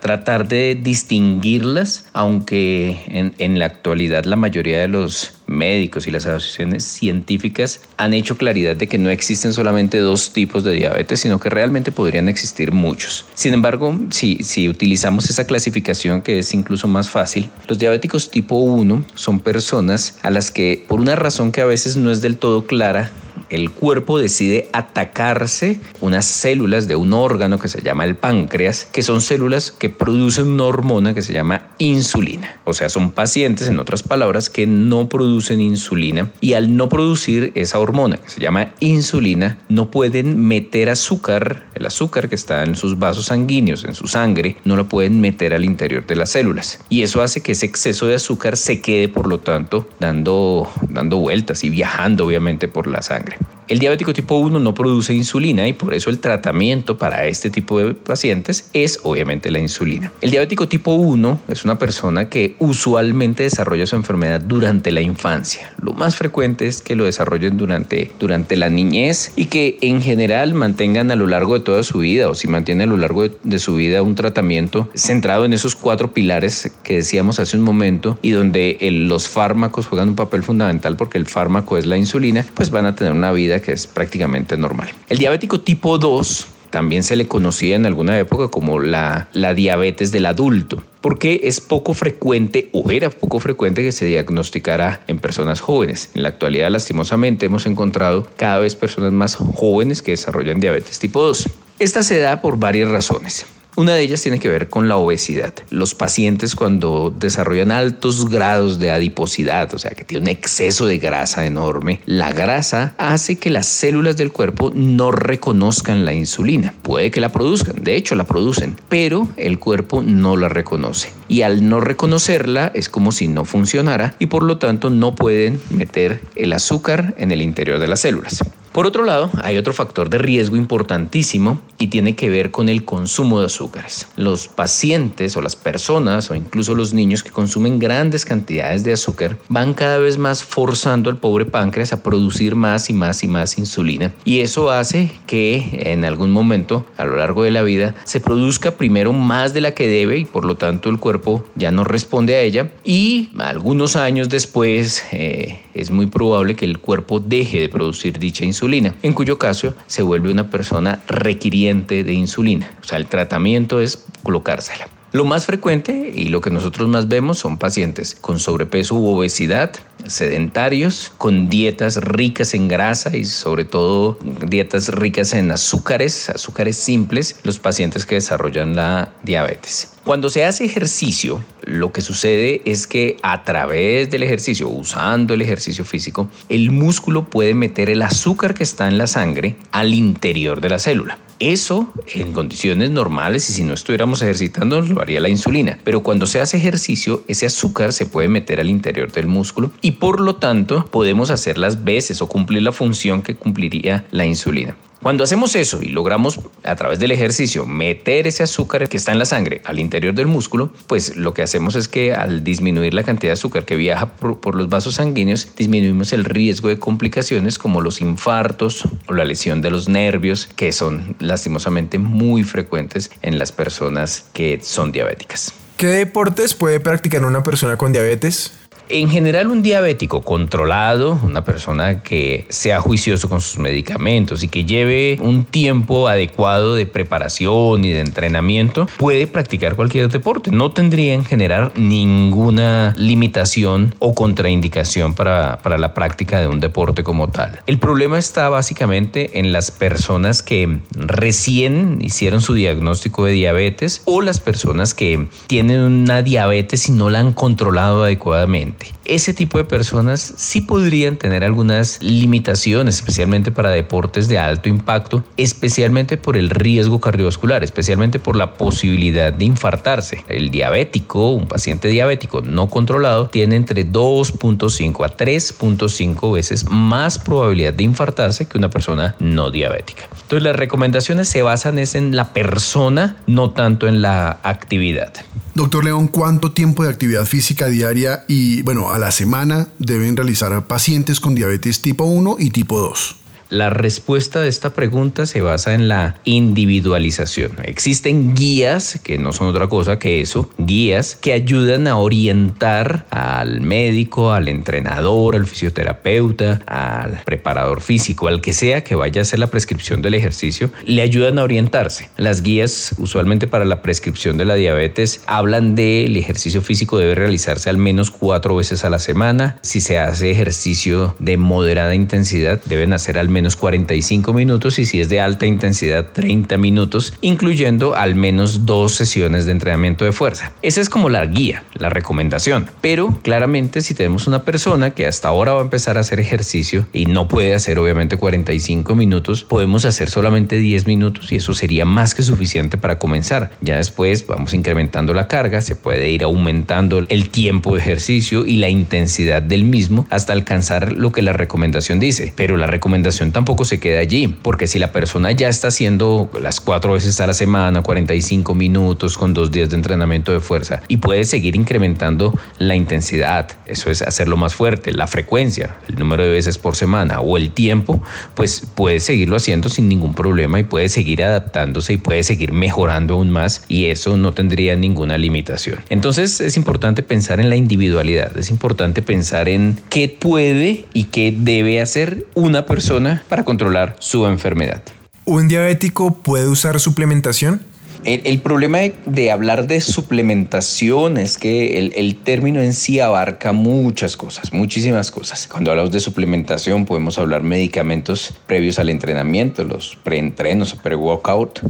tratar 0.00 0.46
de 0.46 0.78
distinguirlas, 0.80 2.06
aunque 2.12 3.00
en, 3.08 3.34
en, 3.38 3.58
la 3.58 3.66
actualidad 3.66 4.24
la 4.24 4.36
mayoría 4.36 4.78
de 4.80 4.88
los 4.88 5.32
médicos 5.48 6.06
y 6.06 6.12
las 6.12 6.24
asociaciones 6.24 6.84
científicas 6.84 7.80
han 7.96 8.14
hecho 8.14 8.36
claridad 8.38 8.76
de 8.76 8.86
que 8.86 8.96
no 8.96 9.10
existen 9.10 9.52
solamente 9.52 9.98
dos 9.98 10.32
tipos 10.32 10.62
de 10.62 10.72
diabetes, 10.74 11.20
sino 11.20 11.40
que 11.40 11.50
realmente 11.50 11.90
podrían 11.90 12.28
existir 12.28 12.70
muchos. 12.70 13.26
Sin 13.34 13.54
embargo, 13.54 13.98
si, 14.10 14.36
si 14.44 14.68
utilizamos 14.68 15.28
esa 15.28 15.44
clasificación 15.46 16.22
que 16.22 16.38
es 16.38 16.54
incluso 16.54 16.86
más 16.86 17.10
fácil, 17.10 17.50
los 17.66 17.78
diabéticos 17.78 18.30
tipo 18.30 18.54
1 18.56 19.04
son 19.14 19.40
personas 19.40 20.18
a 20.22 20.30
las 20.30 20.52
que 20.52 20.84
por 20.86 21.00
una 21.00 21.16
razón 21.16 21.50
que 21.50 21.60
a 21.60 21.66
veces 21.66 21.96
no 21.96 22.12
es 22.12 22.20
del 22.22 22.36
todo 22.36 22.66
clara, 22.66 23.10
el 23.50 23.70
cuerpo 23.70 24.18
decide 24.18 24.68
atacarse 24.72 25.80
unas 26.00 26.24
células 26.24 26.88
de 26.88 26.96
un 26.96 27.12
órgano 27.12 27.58
que 27.58 27.68
se 27.68 27.82
llama 27.82 28.04
el 28.04 28.16
páncreas, 28.16 28.86
que 28.92 29.02
son 29.02 29.20
células 29.20 29.70
que 29.70 29.90
producen 29.90 30.46
una 30.46 30.64
hormona 30.64 31.14
que 31.14 31.22
se 31.22 31.32
llama 31.32 31.68
insulina. 31.78 32.60
O 32.64 32.72
sea, 32.72 32.88
son 32.88 33.10
pacientes, 33.10 33.68
en 33.68 33.78
otras 33.78 34.02
palabras, 34.02 34.48
que 34.48 34.66
no 34.66 35.08
producen 35.08 35.60
insulina 35.60 36.30
y 36.40 36.54
al 36.54 36.76
no 36.76 36.88
producir 36.88 37.52
esa 37.54 37.78
hormona 37.78 38.16
que 38.16 38.30
se 38.30 38.40
llama 38.40 38.72
insulina, 38.80 39.58
no 39.68 39.90
pueden 39.90 40.46
meter 40.46 40.88
azúcar, 40.88 41.64
el 41.74 41.86
azúcar 41.86 42.28
que 42.28 42.34
está 42.34 42.64
en 42.64 42.76
sus 42.76 42.98
vasos 42.98 43.26
sanguíneos, 43.26 43.84
en 43.84 43.94
su 43.94 44.06
sangre, 44.06 44.56
no 44.64 44.76
lo 44.76 44.88
pueden 44.88 45.20
meter 45.20 45.54
al 45.54 45.64
interior 45.64 46.06
de 46.06 46.16
las 46.16 46.30
células. 46.30 46.80
Y 46.88 47.02
eso 47.02 47.22
hace 47.22 47.42
que 47.42 47.52
ese 47.52 47.66
exceso 47.66 48.06
de 48.06 48.14
azúcar 48.14 48.56
se 48.56 48.80
quede, 48.80 49.08
por 49.08 49.26
lo 49.26 49.40
tanto, 49.40 49.88
dando, 49.98 50.70
dando 50.88 51.18
vueltas 51.18 51.64
y 51.64 51.70
viajando, 51.70 52.26
obviamente, 52.26 52.68
por 52.68 52.86
la 52.86 53.02
sangre. 53.02 53.36
Bye. 53.46 53.59
El 53.70 53.78
diabético 53.78 54.12
tipo 54.12 54.34
1 54.34 54.58
no 54.58 54.74
produce 54.74 55.14
insulina 55.14 55.68
y 55.68 55.74
por 55.74 55.94
eso 55.94 56.10
el 56.10 56.18
tratamiento 56.18 56.98
para 56.98 57.26
este 57.26 57.50
tipo 57.50 57.78
de 57.78 57.94
pacientes 57.94 58.68
es 58.72 58.98
obviamente 59.04 59.48
la 59.52 59.60
insulina. 59.60 60.12
El 60.22 60.32
diabético 60.32 60.66
tipo 60.66 60.94
1 60.94 61.42
es 61.46 61.64
una 61.64 61.78
persona 61.78 62.28
que 62.28 62.56
usualmente 62.58 63.44
desarrolla 63.44 63.86
su 63.86 63.94
enfermedad 63.94 64.40
durante 64.40 64.90
la 64.90 65.02
infancia. 65.02 65.72
Lo 65.80 65.92
más 65.92 66.16
frecuente 66.16 66.66
es 66.66 66.82
que 66.82 66.96
lo 66.96 67.04
desarrollen 67.04 67.56
durante, 67.58 68.10
durante 68.18 68.56
la 68.56 68.70
niñez 68.70 69.32
y 69.36 69.44
que 69.44 69.78
en 69.82 70.02
general 70.02 70.52
mantengan 70.52 71.12
a 71.12 71.14
lo 71.14 71.28
largo 71.28 71.54
de 71.54 71.60
toda 71.60 71.84
su 71.84 72.00
vida 72.00 72.28
o 72.28 72.34
si 72.34 72.48
mantienen 72.48 72.88
a 72.88 72.90
lo 72.90 72.96
largo 72.96 73.28
de, 73.28 73.58
su 73.60 73.76
vida 73.76 74.02
un 74.02 74.16
tratamiento 74.16 74.90
centrado 74.96 75.44
en 75.44 75.52
esos 75.52 75.76
cuatro 75.76 76.12
pilares 76.12 76.72
que 76.82 76.96
decíamos 76.96 77.38
hace 77.38 77.56
un 77.56 77.62
momento 77.62 78.18
y 78.20 78.32
donde 78.32 78.76
los 78.90 79.28
fármacos 79.28 79.86
juegan 79.86 80.08
un 80.08 80.16
papel 80.16 80.42
fundamental 80.42 80.96
porque 80.96 81.18
el 81.18 81.26
fármaco 81.26 81.78
es 81.78 81.86
la 81.86 81.96
insulina, 81.96 82.44
pues 82.54 82.70
van 82.70 82.86
a 82.86 82.96
tener 82.96 83.12
una 83.12 83.30
vida 83.30 83.59
que 83.60 83.72
es 83.72 83.86
prácticamente 83.86 84.56
normal. 84.56 84.90
El 85.08 85.18
diabético 85.18 85.60
tipo 85.60 85.98
2 85.98 86.46
también 86.70 87.02
se 87.02 87.16
le 87.16 87.26
conocía 87.26 87.76
en 87.76 87.86
alguna 87.86 88.18
época 88.18 88.48
como 88.48 88.78
la, 88.78 89.28
la 89.32 89.54
diabetes 89.54 90.12
del 90.12 90.26
adulto 90.26 90.82
porque 91.00 91.40
es 91.44 91.60
poco 91.60 91.94
frecuente 91.94 92.68
o 92.72 92.90
era 92.90 93.10
poco 93.10 93.40
frecuente 93.40 93.82
que 93.82 93.92
se 93.92 94.06
diagnosticara 94.06 95.00
en 95.06 95.18
personas 95.18 95.60
jóvenes. 95.60 96.10
En 96.14 96.22
la 96.22 96.28
actualidad, 96.28 96.70
lastimosamente, 96.70 97.46
hemos 97.46 97.66
encontrado 97.66 98.28
cada 98.36 98.58
vez 98.58 98.76
personas 98.76 99.12
más 99.12 99.36
jóvenes 99.36 100.02
que 100.02 100.12
desarrollan 100.12 100.60
diabetes 100.60 100.98
tipo 100.98 101.22
2. 101.22 101.48
Esta 101.78 102.02
se 102.02 102.18
da 102.18 102.42
por 102.42 102.58
varias 102.58 102.90
razones. 102.90 103.46
Una 103.76 103.94
de 103.94 104.02
ellas 104.02 104.22
tiene 104.22 104.40
que 104.40 104.48
ver 104.48 104.68
con 104.68 104.88
la 104.88 104.96
obesidad. 104.96 105.54
Los 105.70 105.94
pacientes 105.94 106.56
cuando 106.56 107.14
desarrollan 107.16 107.70
altos 107.70 108.28
grados 108.28 108.78
de 108.78 108.90
adiposidad, 108.90 109.72
o 109.74 109.78
sea, 109.78 109.92
que 109.92 110.04
tiene 110.04 110.22
un 110.22 110.28
exceso 110.28 110.86
de 110.86 110.98
grasa 110.98 111.46
enorme, 111.46 112.00
la 112.04 112.32
grasa 112.32 112.94
hace 112.98 113.38
que 113.38 113.50
las 113.50 113.66
células 113.66 114.16
del 114.16 114.32
cuerpo 114.32 114.72
no 114.74 115.12
reconozcan 115.12 116.04
la 116.04 116.12
insulina. 116.12 116.74
Puede 116.82 117.10
que 117.10 117.20
la 117.20 117.30
produzcan, 117.30 117.82
de 117.82 117.96
hecho 117.96 118.14
la 118.16 118.24
producen, 118.24 118.76
pero 118.88 119.28
el 119.36 119.58
cuerpo 119.58 120.02
no 120.02 120.36
la 120.36 120.48
reconoce. 120.48 121.12
Y 121.28 121.42
al 121.42 121.68
no 121.68 121.80
reconocerla 121.80 122.72
es 122.74 122.88
como 122.88 123.12
si 123.12 123.28
no 123.28 123.44
funcionara 123.44 124.14
y 124.18 124.26
por 124.26 124.42
lo 124.42 124.58
tanto 124.58 124.90
no 124.90 125.14
pueden 125.14 125.60
meter 125.70 126.20
el 126.34 126.52
azúcar 126.52 127.14
en 127.18 127.30
el 127.30 127.40
interior 127.40 127.78
de 127.78 127.88
las 127.88 128.00
células. 128.00 128.42
Por 128.72 128.86
otro 128.86 129.04
lado, 129.04 129.30
hay 129.42 129.56
otro 129.56 129.72
factor 129.72 130.10
de 130.10 130.18
riesgo 130.18 130.56
importantísimo 130.56 131.60
y 131.78 131.88
tiene 131.88 132.14
que 132.14 132.30
ver 132.30 132.50
con 132.50 132.68
el 132.68 132.84
consumo 132.84 133.40
de 133.40 133.46
azúcares. 133.46 134.06
Los 134.16 134.46
pacientes 134.48 135.36
o 135.36 135.42
las 135.42 135.56
personas 135.56 136.30
o 136.30 136.34
incluso 136.34 136.74
los 136.74 136.94
niños 136.94 137.22
que 137.22 137.30
consumen 137.30 137.78
grandes 137.78 138.24
cantidades 138.24 138.84
de 138.84 138.92
azúcar 138.92 139.38
van 139.48 139.74
cada 139.74 139.98
vez 139.98 140.18
más 140.18 140.44
forzando 140.44 141.10
al 141.10 141.16
pobre 141.16 141.46
páncreas 141.46 141.92
a 141.92 142.02
producir 142.02 142.54
más 142.54 142.90
y 142.90 142.92
más 142.92 143.24
y 143.24 143.28
más 143.28 143.58
insulina 143.58 144.12
y 144.24 144.40
eso 144.40 144.70
hace 144.70 145.10
que 145.26 145.92
en 145.92 146.04
algún 146.04 146.30
momento 146.30 146.86
a 146.96 147.04
lo 147.04 147.16
largo 147.16 147.42
de 147.42 147.50
la 147.50 147.62
vida 147.62 147.94
se 148.04 148.20
produzca 148.20 148.72
primero 148.72 149.12
más 149.12 149.54
de 149.54 149.60
la 149.60 149.72
que 149.72 149.88
debe 149.88 150.18
y 150.18 150.24
por 150.24 150.44
lo 150.44 150.56
tanto 150.56 150.90
el 150.90 150.98
cuerpo 150.98 151.44
ya 151.56 151.70
no 151.70 151.84
responde 151.84 152.36
a 152.36 152.40
ella 152.40 152.70
y 152.84 153.30
algunos 153.38 153.96
años 153.96 154.28
después 154.28 155.02
eh, 155.12 155.60
es 155.74 155.90
muy 155.90 156.06
probable 156.06 156.56
que 156.56 156.64
el 156.64 156.78
cuerpo 156.78 157.20
deje 157.20 157.60
de 157.60 157.68
producir 157.68 158.18
dicha 158.18 158.44
insulina 158.44 158.94
en 159.02 159.12
cuyo 159.12 159.38
caso 159.38 159.74
se 159.86 160.02
vuelve 160.02 160.30
una 160.30 160.50
persona 160.50 161.00
requiriente 161.06 162.04
de 162.04 162.12
insulina. 162.12 162.70
O 162.82 162.84
sea, 162.84 162.98
el 162.98 163.06
tratamiento 163.06 163.80
es 163.80 164.04
colocársela. 164.22 164.88
Lo 165.12 165.24
más 165.24 165.46
frecuente 165.46 166.12
y 166.14 166.28
lo 166.28 166.40
que 166.40 166.50
nosotros 166.50 166.88
más 166.88 167.08
vemos 167.08 167.40
son 167.40 167.58
pacientes 167.58 168.16
con 168.20 168.38
sobrepeso 168.38 168.94
u 168.94 169.08
obesidad, 169.08 169.72
sedentarios, 170.06 171.12
con 171.18 171.48
dietas 171.48 171.96
ricas 171.96 172.54
en 172.54 172.68
grasa 172.68 173.16
y 173.16 173.24
sobre 173.24 173.64
todo 173.64 174.18
dietas 174.46 174.88
ricas 174.88 175.34
en 175.34 175.50
azúcares, 175.50 176.30
azúcares 176.30 176.76
simples, 176.76 177.40
los 177.42 177.58
pacientes 177.58 178.06
que 178.06 178.14
desarrollan 178.16 178.76
la 178.76 179.12
diabetes. 179.24 179.92
Cuando 180.10 180.28
se 180.28 180.44
hace 180.44 180.64
ejercicio, 180.64 181.40
lo 181.62 181.92
que 181.92 182.00
sucede 182.00 182.62
es 182.64 182.88
que 182.88 183.16
a 183.22 183.44
través 183.44 184.10
del 184.10 184.24
ejercicio, 184.24 184.68
usando 184.68 185.34
el 185.34 185.40
ejercicio 185.40 185.84
físico, 185.84 186.28
el 186.48 186.72
músculo 186.72 187.26
puede 187.26 187.54
meter 187.54 187.88
el 187.88 188.02
azúcar 188.02 188.54
que 188.54 188.64
está 188.64 188.88
en 188.88 188.98
la 188.98 189.06
sangre 189.06 189.54
al 189.70 189.94
interior 189.94 190.60
de 190.60 190.68
la 190.68 190.80
célula. 190.80 191.16
Eso 191.38 191.94
en 192.12 192.32
condiciones 192.32 192.90
normales 192.90 193.48
y 193.50 193.52
si 193.52 193.62
no 193.62 193.72
estuviéramos 193.72 194.20
ejercitando 194.20 194.80
lo 194.80 195.00
haría 195.00 195.20
la 195.20 195.28
insulina. 195.28 195.78
Pero 195.84 196.02
cuando 196.02 196.26
se 196.26 196.40
hace 196.40 196.56
ejercicio, 196.56 197.22
ese 197.28 197.46
azúcar 197.46 197.92
se 197.92 198.06
puede 198.06 198.26
meter 198.26 198.58
al 198.58 198.68
interior 198.68 199.12
del 199.12 199.28
músculo 199.28 199.70
y 199.80 199.92
por 199.92 200.18
lo 200.18 200.34
tanto 200.34 200.86
podemos 200.86 201.30
hacer 201.30 201.56
las 201.56 201.84
veces 201.84 202.20
o 202.20 202.26
cumplir 202.26 202.62
la 202.62 202.72
función 202.72 203.22
que 203.22 203.36
cumpliría 203.36 204.04
la 204.10 204.26
insulina. 204.26 204.74
Cuando 205.02 205.24
hacemos 205.24 205.56
eso 205.56 205.80
y 205.82 205.86
logramos 205.86 206.40
a 206.62 206.76
través 206.76 206.98
del 206.98 207.10
ejercicio 207.10 207.64
meter 207.64 208.26
ese 208.26 208.42
azúcar 208.42 208.86
que 208.86 208.98
está 208.98 209.12
en 209.12 209.18
la 209.18 209.24
sangre 209.24 209.62
al 209.64 209.78
interior 209.78 210.12
del 210.12 210.26
músculo, 210.26 210.70
pues 210.86 211.16
lo 211.16 211.32
que 211.32 211.42
hacemos 211.42 211.74
es 211.74 211.88
que 211.88 212.12
al 212.12 212.44
disminuir 212.44 212.92
la 212.92 213.02
cantidad 213.02 213.30
de 213.30 213.34
azúcar 213.34 213.64
que 213.64 213.76
viaja 213.76 214.06
por, 214.06 214.54
los 214.54 214.68
vasos 214.68 214.96
sanguíneos, 214.96 215.56
disminuimos 215.56 216.12
el 216.12 216.26
riesgo 216.26 216.68
de 216.68 216.78
complicaciones 216.78 217.58
como 217.58 217.80
los 217.80 218.02
infartos 218.02 218.86
o 219.06 219.14
la 219.14 219.24
lesión 219.24 219.62
de 219.62 219.70
los 219.70 219.88
nervios, 219.88 220.46
que 220.54 220.70
son 220.70 221.16
lastimosamente 221.18 221.98
muy 221.98 222.44
frecuentes 222.44 223.10
en 223.22 223.38
las 223.38 223.52
personas 223.52 224.26
que 224.34 224.60
son 224.62 224.92
diabéticas. 224.92 225.54
¿Qué 225.78 225.86
deportes 225.86 226.52
puede 226.52 226.78
practicar 226.78 227.24
una 227.24 227.42
persona 227.42 227.78
con 227.78 227.90
diabetes? 227.92 228.52
En 228.90 229.08
general, 229.08 229.46
un 229.46 229.62
diabético 229.62 230.22
controlado, 230.22 231.16
una 231.22 231.44
persona 231.44 232.02
que 232.02 232.44
sea 232.48 232.80
juicioso 232.80 233.28
con 233.28 233.40
sus 233.40 233.56
medicamentos 233.56 234.42
y 234.42 234.48
que 234.48 234.64
lleve 234.64 235.16
un 235.22 235.44
tiempo 235.44 236.08
adecuado 236.08 236.74
de 236.74 236.86
preparación 236.86 237.84
y 237.84 237.92
de 237.92 238.00
entrenamiento, 238.00 238.88
puede 238.96 239.28
practicar 239.28 239.76
cualquier 239.76 240.08
deporte. 240.08 240.50
No 240.50 240.72
tendría 240.72 241.14
en 241.14 241.24
general 241.24 241.70
ninguna 241.76 242.92
limitación 242.96 243.94
o 244.00 244.12
contraindicación 244.12 245.14
para, 245.14 245.58
para 245.58 245.78
la 245.78 245.94
práctica 245.94 246.40
de 246.40 246.48
un 246.48 246.58
deporte 246.58 247.04
como 247.04 247.28
tal. 247.28 247.60
El 247.66 247.78
problema 247.78 248.18
está 248.18 248.48
básicamente 248.48 249.38
en 249.38 249.52
las 249.52 249.70
personas 249.70 250.42
que 250.42 250.80
recién 250.96 251.98
hicieron 252.00 252.40
su 252.40 252.54
diagnóstico 252.54 253.24
de 253.24 253.32
diabetes 253.34 254.02
o 254.04 254.20
las 254.20 254.40
personas 254.40 254.94
que 254.94 255.28
tienen 255.46 255.80
una 255.80 256.22
diabetes 256.22 256.88
y 256.88 256.92
no 256.92 257.08
la 257.08 257.20
han 257.20 257.32
controlado 257.34 258.02
adecuadamente. 258.02 258.59
Ese 259.04 259.34
tipo 259.34 259.58
de 259.58 259.64
personas 259.64 260.34
sí 260.36 260.60
podrían 260.60 261.16
tener 261.16 261.44
algunas 261.44 262.02
limitaciones, 262.02 262.96
especialmente 262.96 263.50
para 263.50 263.70
deportes 263.70 264.28
de 264.28 264.38
alto 264.38 264.68
impacto, 264.68 265.24
especialmente 265.36 266.16
por 266.16 266.36
el 266.36 266.50
riesgo 266.50 267.00
cardiovascular, 267.00 267.64
especialmente 267.64 268.18
por 268.18 268.36
la 268.36 268.54
posibilidad 268.54 269.32
de 269.32 269.44
infartarse. 269.44 270.24
El 270.28 270.50
diabético, 270.50 271.30
un 271.30 271.48
paciente 271.48 271.88
diabético 271.88 272.40
no 272.42 272.68
controlado, 272.68 273.28
tiene 273.28 273.56
entre 273.56 273.86
2.5 273.86 275.04
a 275.04 275.16
3.5 275.16 276.32
veces 276.32 276.68
más 276.70 277.18
probabilidad 277.18 277.72
de 277.72 277.84
infartarse 277.84 278.46
que 278.46 278.58
una 278.58 278.70
persona 278.70 279.16
no 279.18 279.50
diabética. 279.50 280.04
Entonces 280.12 280.42
las 280.42 280.56
recomendaciones 280.56 281.28
se 281.28 281.42
basan 281.42 281.78
en 281.78 282.16
la 282.16 282.32
persona, 282.32 283.16
no 283.26 283.50
tanto 283.50 283.88
en 283.88 284.02
la 284.02 284.38
actividad. 284.42 285.12
Doctor 285.60 285.84
León, 285.84 286.08
¿cuánto 286.08 286.52
tiempo 286.52 286.84
de 286.84 286.88
actividad 286.88 287.26
física 287.26 287.66
diaria 287.66 288.24
y, 288.26 288.62
bueno, 288.62 288.92
a 288.92 288.98
la 288.98 289.10
semana 289.10 289.68
deben 289.78 290.16
realizar 290.16 290.66
pacientes 290.66 291.20
con 291.20 291.34
diabetes 291.34 291.82
tipo 291.82 292.04
1 292.04 292.36
y 292.38 292.48
tipo 292.48 292.78
2? 292.78 293.19
La 293.50 293.68
respuesta 293.68 294.40
de 294.40 294.48
esta 294.48 294.70
pregunta 294.70 295.26
se 295.26 295.40
basa 295.40 295.74
en 295.74 295.88
la 295.88 296.14
individualización. 296.22 297.56
Existen 297.64 298.36
guías, 298.36 299.00
que 299.02 299.18
no 299.18 299.32
son 299.32 299.48
otra 299.48 299.66
cosa 299.66 299.98
que 299.98 300.20
eso, 300.20 300.48
guías 300.56 301.16
que 301.20 301.32
ayudan 301.32 301.88
a 301.88 301.96
orientar 301.96 303.06
al 303.10 303.60
médico, 303.60 304.32
al 304.32 304.46
entrenador, 304.46 305.34
al 305.34 305.48
fisioterapeuta, 305.48 306.62
al 306.64 307.22
preparador 307.24 307.80
físico, 307.80 308.28
al 308.28 308.40
que 308.40 308.52
sea 308.52 308.84
que 308.84 308.94
vaya 308.94 309.20
a 309.20 309.22
hacer 309.22 309.40
la 309.40 309.48
prescripción 309.48 310.00
del 310.00 310.14
ejercicio, 310.14 310.70
le 310.86 311.02
ayudan 311.02 311.40
a 311.40 311.42
orientarse. 311.42 312.08
Las 312.16 312.42
guías, 312.42 312.94
usualmente 312.98 313.48
para 313.48 313.64
la 313.64 313.82
prescripción 313.82 314.38
de 314.38 314.44
la 314.44 314.54
diabetes, 314.54 315.22
hablan 315.26 315.74
de 315.74 316.04
el 316.04 316.16
ejercicio 316.16 316.62
físico 316.62 316.98
debe 316.98 317.16
realizarse 317.16 317.68
al 317.68 317.78
menos 317.78 318.12
cuatro 318.12 318.54
veces 318.54 318.84
a 318.84 318.90
la 318.90 319.00
semana. 319.00 319.58
Si 319.62 319.80
se 319.80 319.98
hace 319.98 320.30
ejercicio 320.30 321.16
de 321.18 321.36
moderada 321.36 321.96
intensidad, 321.96 322.60
deben 322.64 322.92
hacer 322.92 323.18
al 323.18 323.28
menos 323.28 323.39
menos 323.40 323.56
45 323.56 324.34
minutos 324.34 324.78
y 324.78 324.84
si 324.84 325.00
es 325.00 325.08
de 325.08 325.18
alta 325.18 325.46
intensidad 325.46 326.08
30 326.12 326.58
minutos, 326.58 327.14
incluyendo 327.22 327.96
al 327.96 328.14
menos 328.14 328.66
dos 328.66 328.94
sesiones 328.94 329.46
de 329.46 329.52
entrenamiento 329.52 330.04
de 330.04 330.12
fuerza. 330.12 330.52
Esa 330.60 330.82
es 330.82 330.90
como 330.90 331.08
la 331.08 331.24
guía, 331.24 331.64
la 331.72 331.88
recomendación. 331.88 332.68
Pero 332.82 333.18
claramente 333.22 333.80
si 333.80 333.94
tenemos 333.94 334.26
una 334.26 334.42
persona 334.42 334.90
que 334.90 335.06
hasta 335.06 335.28
ahora 335.28 335.54
va 335.54 335.60
a 335.60 335.64
empezar 335.64 335.96
a 335.96 336.00
hacer 336.00 336.20
ejercicio 336.20 336.86
y 336.92 337.06
no 337.06 337.28
puede 337.28 337.54
hacer 337.54 337.78
obviamente 337.78 338.18
45 338.18 338.94
minutos, 338.94 339.42
podemos 339.42 339.86
hacer 339.86 340.10
solamente 340.10 340.56
10 340.56 340.86
minutos 340.86 341.32
y 341.32 341.36
eso 341.36 341.54
sería 341.54 341.86
más 341.86 342.14
que 342.14 342.22
suficiente 342.22 342.76
para 342.76 342.98
comenzar. 342.98 343.52
Ya 343.62 343.78
después 343.78 344.26
vamos 344.26 344.52
incrementando 344.52 345.14
la 345.14 345.28
carga, 345.28 345.62
se 345.62 345.76
puede 345.76 346.10
ir 346.10 346.24
aumentando 346.24 347.06
el 347.08 347.30
tiempo 347.30 347.72
de 347.72 347.80
ejercicio 347.80 348.44
y 348.44 348.56
la 348.56 348.68
intensidad 348.68 349.40
del 349.40 349.64
mismo 349.64 350.06
hasta 350.10 350.34
alcanzar 350.34 350.92
lo 350.92 351.10
que 351.10 351.22
la 351.22 351.32
recomendación 351.32 352.00
dice. 352.00 352.34
Pero 352.36 352.58
la 352.58 352.66
recomendación 352.66 353.29
tampoco 353.32 353.64
se 353.64 353.80
queda 353.80 354.00
allí, 354.00 354.28
porque 354.28 354.66
si 354.66 354.78
la 354.78 354.92
persona 354.92 355.32
ya 355.32 355.48
está 355.48 355.68
haciendo 355.68 356.30
las 356.40 356.60
cuatro 356.60 356.92
veces 356.92 357.20
a 357.20 357.26
la 357.26 357.34
semana, 357.34 357.82
45 357.82 358.54
minutos 358.54 359.16
con 359.16 359.34
dos 359.34 359.50
días 359.50 359.70
de 359.70 359.76
entrenamiento 359.76 360.32
de 360.32 360.40
fuerza 360.40 360.82
y 360.88 360.98
puede 360.98 361.24
seguir 361.24 361.56
incrementando 361.56 362.38
la 362.58 362.76
intensidad, 362.76 363.48
eso 363.66 363.90
es 363.90 364.02
hacerlo 364.02 364.36
más 364.36 364.54
fuerte, 364.54 364.92
la 364.92 365.06
frecuencia, 365.06 365.76
el 365.88 365.96
número 365.96 366.24
de 366.24 366.30
veces 366.30 366.58
por 366.58 366.76
semana 366.76 367.20
o 367.20 367.36
el 367.36 367.50
tiempo, 367.50 368.02
pues 368.34 368.62
puede 368.74 369.00
seguirlo 369.00 369.36
haciendo 369.36 369.68
sin 369.68 369.88
ningún 369.88 370.14
problema 370.14 370.58
y 370.60 370.64
puede 370.64 370.88
seguir 370.88 371.22
adaptándose 371.22 371.94
y 371.94 371.96
puede 371.96 372.22
seguir 372.22 372.52
mejorando 372.52 373.14
aún 373.14 373.30
más 373.30 373.64
y 373.68 373.86
eso 373.86 374.16
no 374.16 374.32
tendría 374.32 374.76
ninguna 374.76 375.18
limitación. 375.18 375.80
Entonces 375.88 376.40
es 376.40 376.56
importante 376.56 377.02
pensar 377.02 377.40
en 377.40 377.50
la 377.50 377.56
individualidad, 377.56 378.36
es 378.36 378.50
importante 378.50 379.02
pensar 379.02 379.48
en 379.48 379.78
qué 379.88 380.08
puede 380.08 380.84
y 380.92 381.04
qué 381.04 381.34
debe 381.36 381.80
hacer 381.80 382.26
una 382.34 382.66
persona 382.66 383.19
para 383.28 383.44
controlar 383.44 383.96
su 383.98 384.26
enfermedad. 384.26 384.82
¿Un 385.24 385.48
diabético 385.48 386.14
puede 386.14 386.48
usar 386.48 386.80
suplementación? 386.80 387.62
El, 388.02 388.40
problema 388.40 388.78
de, 389.04 389.30
hablar 389.30 389.66
de 389.66 389.82
suplementación 389.82 391.18
es 391.18 391.36
que 391.36 391.78
el, 391.78 391.92
el, 391.96 392.16
término 392.16 392.62
en 392.62 392.72
sí 392.72 392.98
abarca 392.98 393.52
muchas 393.52 394.16
cosas, 394.16 394.54
muchísimas 394.54 395.10
cosas. 395.10 395.46
Cuando 395.46 395.70
hablamos 395.70 395.92
de 395.92 396.00
suplementación 396.00 396.86
podemos 396.86 397.18
hablar 397.18 397.42
medicamentos 397.42 398.32
previos 398.46 398.78
al 398.78 398.88
entrenamiento, 398.88 399.64
los 399.64 399.98
preentrenos 400.02 400.72
o 400.72 400.78
pre-workout, 400.78 401.60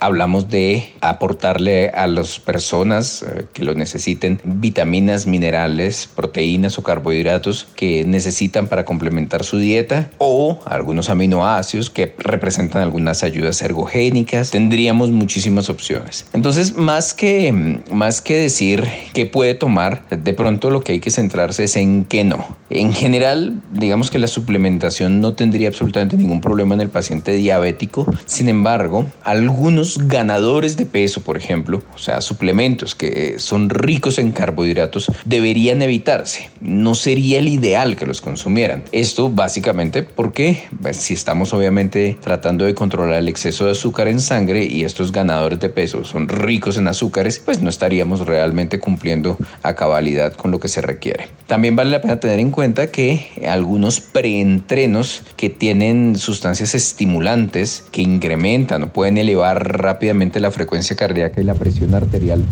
hablamos 0.00 0.48
de 0.48 0.92
aportarle 1.00 1.90
a 1.90 2.06
las 2.06 2.38
personas 2.38 3.22
eh, 3.22 3.46
que 3.52 3.64
lo 3.64 3.74
necesiten 3.74 4.40
vitaminas, 4.44 5.26
minerales, 5.26 6.08
proteínas 6.14 6.78
o 6.78 6.82
carbohidratos 6.82 7.66
que 7.74 8.04
necesitan 8.04 8.68
para 8.68 8.84
complementar 8.84 9.44
su 9.44 9.58
dieta 9.58 10.10
o 10.18 10.60
algunos 10.66 11.10
aminoácidos 11.10 11.90
que 11.90 12.14
representan 12.18 12.82
algunas 12.82 13.22
ayudas 13.22 13.60
ergogénicas. 13.62 14.50
Tendríamos 14.50 15.10
muchísimas 15.10 15.70
opciones. 15.70 16.26
Entonces, 16.32 16.76
más 16.76 17.14
que, 17.14 17.80
más 17.90 18.20
que 18.20 18.36
decir 18.36 18.84
qué 19.12 19.26
puede 19.26 19.54
tomar, 19.54 20.08
de 20.10 20.32
pronto 20.32 20.70
lo 20.70 20.82
que 20.82 20.92
hay 20.92 21.00
que 21.00 21.10
centrarse 21.10 21.64
es 21.64 21.76
en 21.76 22.04
qué 22.04 22.24
no. 22.24 22.56
En 22.70 22.92
general, 22.92 23.60
digamos 23.72 24.10
que 24.10 24.18
la 24.18 24.26
suplementación 24.26 25.20
no 25.20 25.32
tendría 25.32 25.68
absolutamente 25.68 26.16
ningún 26.16 26.40
problema 26.40 26.74
en 26.74 26.82
el 26.82 26.90
paciente 26.90 27.32
diabético. 27.32 28.06
Sin 28.26 28.48
embargo, 28.48 29.06
algunos 29.24 29.87
ganadores 29.96 30.76
de 30.76 30.84
peso, 30.84 31.22
por 31.22 31.38
ejemplo, 31.38 31.82
o 31.94 31.98
sea, 31.98 32.20
suplementos 32.20 32.94
que 32.94 33.38
son 33.38 33.70
ricos 33.70 34.18
en 34.18 34.32
carbohidratos, 34.32 35.10
deberían 35.24 35.80
evitarse. 35.80 36.50
No 36.60 36.94
sería 36.94 37.38
el 37.38 37.48
ideal 37.48 37.96
que 37.96 38.04
los 38.04 38.20
consumieran. 38.20 38.84
Esto 38.92 39.30
básicamente 39.30 40.02
porque 40.02 40.64
pues, 40.82 40.96
si 40.98 41.14
estamos 41.14 41.54
obviamente 41.54 42.18
tratando 42.20 42.64
de 42.64 42.74
controlar 42.74 43.18
el 43.18 43.28
exceso 43.28 43.64
de 43.64 43.72
azúcar 43.72 44.08
en 44.08 44.20
sangre 44.20 44.64
y 44.64 44.84
estos 44.84 45.12
ganadores 45.12 45.60
de 45.60 45.68
peso 45.68 46.04
son 46.04 46.28
ricos 46.28 46.76
en 46.76 46.88
azúcares, 46.88 47.38
pues 47.38 47.62
no 47.62 47.70
estaríamos 47.70 48.26
realmente 48.26 48.78
cumpliendo 48.80 49.38
a 49.62 49.74
cabalidad 49.74 50.32
con 50.34 50.50
lo 50.50 50.60
que 50.60 50.68
se 50.68 50.80
requiere. 50.80 51.28
También 51.46 51.76
vale 51.76 51.90
la 51.90 52.02
pena 52.02 52.20
tener 52.20 52.40
en 52.40 52.50
cuenta 52.50 52.88
que 52.88 53.28
algunos 53.48 54.00
preentrenos 54.00 55.22
que 55.36 55.48
tienen 55.48 56.16
sustancias 56.16 56.74
estimulantes 56.74 57.84
que 57.90 58.02
incrementan 58.02 58.82
o 58.82 58.92
pueden 58.92 59.18
elevar 59.18 59.77
rápidamente 59.78 60.40
la 60.40 60.50
frecuencia 60.50 60.96
cardíaca 60.96 61.40
y 61.40 61.44
la 61.44 61.54
presión 61.54 61.94
arterial 61.94 62.44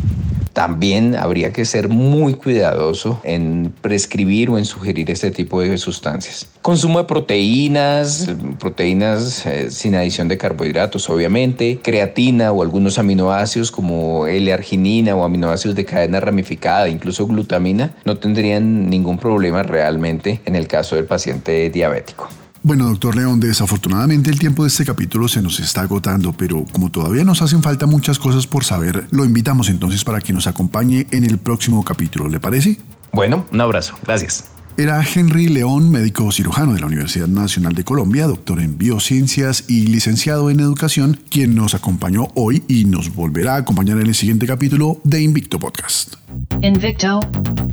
también 0.57 1.17
habría 1.17 1.53
que 1.53 1.67
ser 1.67 1.91
muy 1.91 2.33
cuidadoso 2.33 3.21
en 3.25 3.75
prescribir 3.83 4.49
o 4.49 4.57
en 4.57 4.65
sugerir 4.65 5.11
este 5.11 5.31
tipo 5.31 5.61
de 5.61 5.77
sustancias. 5.77 6.47
Consumo 6.63 6.99
de 6.99 7.05
proteínas, 7.05 8.31
proteínas 8.59 9.45
eh, 9.45 9.71
sin 9.71 9.95
adición 9.95 10.29
de 10.29 10.39
carbohidratos, 10.39 11.11
obviamente, 11.11 11.79
creatina 11.83 12.53
o 12.53 12.63
algunos 12.63 12.99
aminoácidos 12.99 13.71
como 13.71 14.27
L-arginina 14.27 15.15
o 15.15 15.25
aminoácidos 15.25 15.77
de 15.77 15.85
cadena 15.85 16.21
ramificada, 16.21 16.89
incluso 16.89 17.27
glutamina, 17.27 17.95
no 18.07 18.17
tendrían 18.17 18.89
ningún 18.89 19.19
problema 19.19 19.63
realmente 19.63 20.41
en 20.47 20.57
el 20.57 20.67
caso 20.69 20.97
del 20.97 21.05
paciente 21.05 21.69
diabético. 21.69 22.31
Bueno, 22.67 22.87
doctor 22.87 23.15
León, 23.15 23.39
desafortunadamente 23.39 24.29
el 24.29 24.41
tiempo 24.41 24.65
de 24.65 24.71
este 24.71 24.85
capítulo 24.85 25.29
se 25.29 25.41
nos 25.41 25.61
está 25.61 25.83
agotando, 25.83 26.33
pero 26.33 26.65
como 26.73 26.91
todavía 26.91 27.23
nos 27.23 27.41
hacen 27.41 27.63
falta 27.63 27.87
muchas 27.87 28.19
cosas 28.19 28.49
por 28.49 28.65
saber, 28.65 29.07
lo 29.13 29.25
invitamos 29.25 29.69
entonces 29.69 30.03
para 30.03 30.21
que 30.21 30.33
nos 30.33 30.49
acompañe 30.49 31.07
en 31.13 31.23
el 31.23 31.39
próximo 31.39 31.85
capítulo, 31.85 32.29
¿le 32.29 32.41
parece? 32.41 32.77
Bueno, 33.13 33.47
un 33.53 33.61
abrazo, 33.61 33.97
gracias. 34.03 34.47
Era 34.77 35.01
Henry 35.01 35.47
León, 35.47 35.93
médico 35.93 36.33
cirujano 36.33 36.75
de 36.75 36.81
la 36.81 36.87
Universidad 36.87 37.29
Nacional 37.29 37.73
de 37.73 37.85
Colombia, 37.85 38.27
doctor 38.27 38.59
en 38.59 38.77
biociencias 38.77 39.67
y 39.69 39.87
licenciado 39.87 40.51
en 40.51 40.59
educación, 40.59 41.21
quien 41.31 41.55
nos 41.55 41.77
acompañó 41.77 42.27
hoy 42.35 42.65
y 42.67 42.85
nos 42.85 43.15
volverá 43.15 43.55
a 43.55 43.59
acompañar 43.59 44.01
en 44.01 44.09
el 44.09 44.15
siguiente 44.17 44.45
capítulo 44.45 45.01
de 45.05 45.23
Invicto 45.23 45.61
Podcast. 45.61 46.15
Invicto 46.63 47.21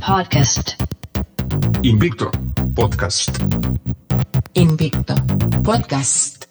Podcast. 0.06 0.80
Invicto 1.82 2.30
Podcast. 2.76 3.40
Invicto 4.54 5.14
Podcast. 5.62 6.46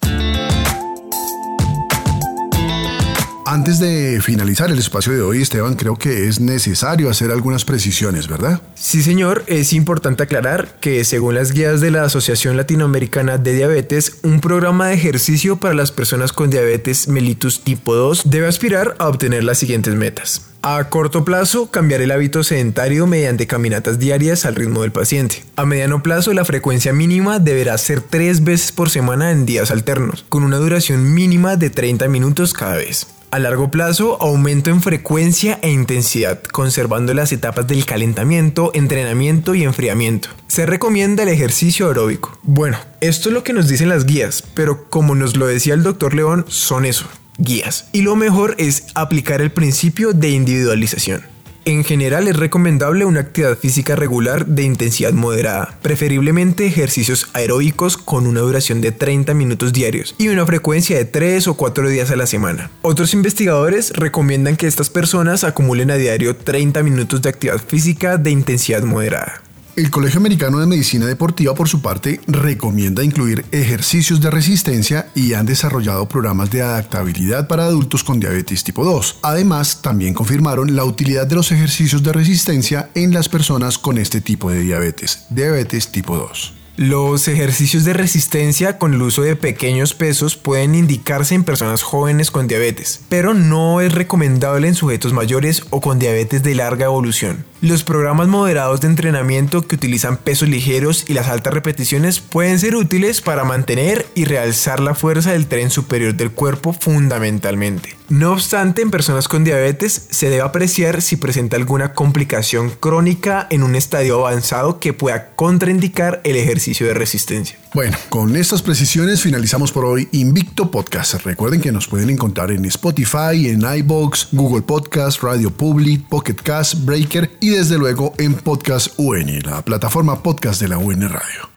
Antes 3.54 3.78
de 3.78 4.20
finalizar 4.20 4.68
el 4.68 4.80
espacio 4.80 5.12
de 5.12 5.22
hoy, 5.22 5.40
Esteban, 5.40 5.76
creo 5.76 5.94
que 5.94 6.26
es 6.26 6.40
necesario 6.40 7.08
hacer 7.08 7.30
algunas 7.30 7.64
precisiones, 7.64 8.26
¿verdad? 8.26 8.60
Sí, 8.74 9.00
señor, 9.00 9.44
es 9.46 9.72
importante 9.72 10.24
aclarar 10.24 10.80
que 10.80 11.04
según 11.04 11.36
las 11.36 11.52
guías 11.52 11.80
de 11.80 11.92
la 11.92 12.02
Asociación 12.02 12.56
Latinoamericana 12.56 13.38
de 13.38 13.54
Diabetes, 13.54 14.16
un 14.24 14.40
programa 14.40 14.88
de 14.88 14.94
ejercicio 14.94 15.54
para 15.54 15.72
las 15.72 15.92
personas 15.92 16.32
con 16.32 16.50
diabetes 16.50 17.06
mellitus 17.06 17.62
tipo 17.62 17.94
2 17.94 18.22
debe 18.24 18.48
aspirar 18.48 18.96
a 18.98 19.06
obtener 19.06 19.44
las 19.44 19.58
siguientes 19.58 19.94
metas. 19.94 20.46
A 20.62 20.88
corto 20.88 21.24
plazo, 21.24 21.70
cambiar 21.70 22.00
el 22.00 22.10
hábito 22.10 22.42
sedentario 22.42 23.06
mediante 23.06 23.46
caminatas 23.46 24.00
diarias 24.00 24.46
al 24.46 24.56
ritmo 24.56 24.82
del 24.82 24.90
paciente. 24.90 25.44
A 25.54 25.64
mediano 25.64 26.02
plazo, 26.02 26.32
la 26.32 26.44
frecuencia 26.44 26.92
mínima 26.92 27.38
deberá 27.38 27.78
ser 27.78 28.00
tres 28.00 28.42
veces 28.42 28.72
por 28.72 28.90
semana 28.90 29.30
en 29.30 29.46
días 29.46 29.70
alternos, 29.70 30.24
con 30.28 30.42
una 30.42 30.56
duración 30.56 31.14
mínima 31.14 31.56
de 31.56 31.70
30 31.70 32.08
minutos 32.08 32.52
cada 32.52 32.74
vez. 32.78 33.06
A 33.34 33.40
largo 33.40 33.68
plazo, 33.68 34.16
aumento 34.22 34.70
en 34.70 34.80
frecuencia 34.80 35.58
e 35.60 35.68
intensidad, 35.68 36.40
conservando 36.40 37.14
las 37.14 37.32
etapas 37.32 37.66
del 37.66 37.84
calentamiento, 37.84 38.70
entrenamiento 38.74 39.56
y 39.56 39.64
enfriamiento. 39.64 40.28
Se 40.46 40.66
recomienda 40.66 41.24
el 41.24 41.30
ejercicio 41.30 41.88
aeróbico. 41.88 42.38
Bueno, 42.44 42.78
esto 43.00 43.30
es 43.30 43.34
lo 43.34 43.42
que 43.42 43.52
nos 43.52 43.66
dicen 43.66 43.88
las 43.88 44.06
guías, 44.06 44.44
pero 44.54 44.88
como 44.88 45.16
nos 45.16 45.36
lo 45.36 45.48
decía 45.48 45.74
el 45.74 45.82
doctor 45.82 46.14
León, 46.14 46.44
son 46.46 46.84
eso, 46.84 47.06
guías. 47.36 47.88
Y 47.90 48.02
lo 48.02 48.14
mejor 48.14 48.54
es 48.58 48.86
aplicar 48.94 49.40
el 49.40 49.50
principio 49.50 50.12
de 50.12 50.28
individualización. 50.28 51.33
En 51.66 51.82
general 51.82 52.28
es 52.28 52.36
recomendable 52.36 53.06
una 53.06 53.20
actividad 53.20 53.56
física 53.56 53.96
regular 53.96 54.44
de 54.44 54.64
intensidad 54.64 55.14
moderada, 55.14 55.78
preferiblemente 55.80 56.66
ejercicios 56.66 57.30
aeróbicos 57.32 57.96
con 57.96 58.26
una 58.26 58.40
duración 58.40 58.82
de 58.82 58.92
30 58.92 59.32
minutos 59.32 59.72
diarios 59.72 60.14
y 60.18 60.28
una 60.28 60.44
frecuencia 60.44 60.98
de 60.98 61.06
3 61.06 61.48
o 61.48 61.54
4 61.54 61.88
días 61.88 62.10
a 62.10 62.16
la 62.16 62.26
semana. 62.26 62.70
Otros 62.82 63.14
investigadores 63.14 63.94
recomiendan 63.94 64.56
que 64.56 64.66
estas 64.66 64.90
personas 64.90 65.42
acumulen 65.42 65.90
a 65.90 65.96
diario 65.96 66.36
30 66.36 66.82
minutos 66.82 67.22
de 67.22 67.30
actividad 67.30 67.58
física 67.58 68.18
de 68.18 68.30
intensidad 68.30 68.82
moderada. 68.82 69.43
El 69.76 69.90
Colegio 69.90 70.20
Americano 70.20 70.60
de 70.60 70.66
Medicina 70.66 71.04
Deportiva, 71.06 71.52
por 71.52 71.68
su 71.68 71.82
parte, 71.82 72.20
recomienda 72.28 73.02
incluir 73.02 73.44
ejercicios 73.50 74.20
de 74.20 74.30
resistencia 74.30 75.08
y 75.16 75.32
han 75.32 75.46
desarrollado 75.46 76.06
programas 76.06 76.52
de 76.52 76.62
adaptabilidad 76.62 77.48
para 77.48 77.64
adultos 77.64 78.04
con 78.04 78.20
diabetes 78.20 78.62
tipo 78.62 78.84
2. 78.84 79.18
Además, 79.22 79.82
también 79.82 80.14
confirmaron 80.14 80.76
la 80.76 80.84
utilidad 80.84 81.26
de 81.26 81.34
los 81.34 81.50
ejercicios 81.50 82.04
de 82.04 82.12
resistencia 82.12 82.90
en 82.94 83.12
las 83.12 83.28
personas 83.28 83.76
con 83.76 83.98
este 83.98 84.20
tipo 84.20 84.48
de 84.48 84.60
diabetes, 84.60 85.26
diabetes 85.30 85.90
tipo 85.90 86.16
2. 86.16 86.52
Los 86.76 87.28
ejercicios 87.28 87.84
de 87.84 87.92
resistencia 87.92 88.78
con 88.78 88.94
el 88.94 89.02
uso 89.02 89.22
de 89.22 89.36
pequeños 89.36 89.94
pesos 89.94 90.36
pueden 90.36 90.74
indicarse 90.74 91.36
en 91.36 91.44
personas 91.44 91.84
jóvenes 91.84 92.32
con 92.32 92.48
diabetes, 92.48 93.00
pero 93.08 93.32
no 93.32 93.80
es 93.80 93.92
recomendable 93.92 94.66
en 94.66 94.74
sujetos 94.74 95.12
mayores 95.12 95.62
o 95.70 95.80
con 95.80 96.00
diabetes 96.00 96.42
de 96.42 96.56
larga 96.56 96.86
evolución. 96.86 97.44
Los 97.64 97.82
programas 97.82 98.28
moderados 98.28 98.82
de 98.82 98.88
entrenamiento 98.88 99.66
que 99.66 99.76
utilizan 99.76 100.18
pesos 100.18 100.50
ligeros 100.50 101.06
y 101.08 101.14
las 101.14 101.28
altas 101.28 101.54
repeticiones 101.54 102.20
pueden 102.20 102.58
ser 102.58 102.76
útiles 102.76 103.22
para 103.22 103.44
mantener 103.44 104.04
y 104.14 104.26
realzar 104.26 104.80
la 104.80 104.94
fuerza 104.94 105.32
del 105.32 105.46
tren 105.46 105.70
superior 105.70 106.14
del 106.14 106.30
cuerpo 106.30 106.74
fundamentalmente. 106.74 107.96
No 108.10 108.32
obstante, 108.32 108.82
en 108.82 108.90
personas 108.90 109.28
con 109.28 109.44
diabetes 109.44 110.08
se 110.10 110.28
debe 110.28 110.42
apreciar 110.42 111.00
si 111.00 111.16
presenta 111.16 111.56
alguna 111.56 111.94
complicación 111.94 112.68
crónica 112.68 113.46
en 113.48 113.62
un 113.62 113.76
estadio 113.76 114.18
avanzado 114.18 114.78
que 114.78 114.92
pueda 114.92 115.30
contraindicar 115.30 116.20
el 116.24 116.36
ejercicio 116.36 116.86
de 116.86 116.92
resistencia. 116.92 117.56
Bueno, 117.74 117.96
con 118.08 118.36
estas 118.36 118.62
precisiones 118.62 119.20
finalizamos 119.20 119.72
por 119.72 119.84
hoy 119.84 120.08
Invicto 120.12 120.70
Podcast. 120.70 121.14
Recuerden 121.24 121.60
que 121.60 121.72
nos 121.72 121.88
pueden 121.88 122.08
encontrar 122.08 122.52
en 122.52 122.64
Spotify, 122.66 123.48
en 123.48 123.62
iBox, 123.78 124.28
Google 124.30 124.62
Podcast, 124.62 125.20
Radio 125.24 125.50
Public, 125.50 126.08
Pocket 126.08 126.36
Cast, 126.36 126.84
Breaker 126.84 127.36
y 127.40 127.50
desde 127.50 127.76
luego 127.76 128.14
en 128.18 128.34
Podcast 128.34 128.96
UN, 128.96 129.40
la 129.40 129.62
plataforma 129.62 130.22
podcast 130.22 130.60
de 130.60 130.68
la 130.68 130.78
UN 130.78 131.08
Radio. 131.08 131.50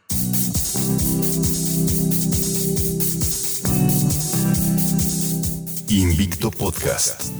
Invicto 5.87 6.49
Podcast. 6.49 7.31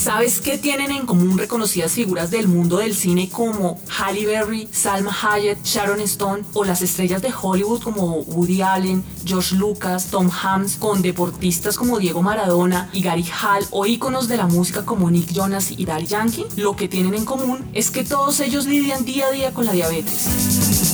¿Sabes 0.00 0.40
qué 0.40 0.56
tienen 0.56 0.92
en 0.92 1.04
común 1.04 1.36
reconocidas 1.36 1.92
figuras 1.92 2.30
del 2.30 2.48
mundo 2.48 2.78
del 2.78 2.94
cine 2.94 3.28
como 3.28 3.78
Halle 3.86 4.24
Berry, 4.24 4.66
Salma 4.72 5.14
Hayek, 5.14 5.62
Sharon 5.62 6.00
Stone 6.00 6.42
o 6.54 6.64
las 6.64 6.80
estrellas 6.80 7.20
de 7.20 7.30
Hollywood 7.30 7.82
como 7.82 8.20
Woody 8.20 8.62
Allen, 8.62 9.04
George 9.26 9.56
Lucas, 9.56 10.06
Tom 10.06 10.30
Hanks, 10.30 10.76
con 10.76 11.02
deportistas 11.02 11.76
como 11.76 11.98
Diego 11.98 12.22
Maradona 12.22 12.88
y 12.94 13.02
Gary 13.02 13.26
Hall 13.26 13.66
o 13.72 13.84
íconos 13.84 14.26
de 14.26 14.38
la 14.38 14.46
música 14.46 14.86
como 14.86 15.10
Nick 15.10 15.34
Jonas 15.34 15.70
y 15.70 15.84
Daddy 15.84 16.06
Yankee? 16.06 16.46
Lo 16.56 16.76
que 16.76 16.88
tienen 16.88 17.12
en 17.12 17.26
común 17.26 17.68
es 17.74 17.90
que 17.90 18.02
todos 18.02 18.40
ellos 18.40 18.64
lidian 18.64 19.04
día 19.04 19.26
a 19.26 19.32
día 19.32 19.52
con 19.52 19.66
la 19.66 19.72
diabetes. 19.72 20.89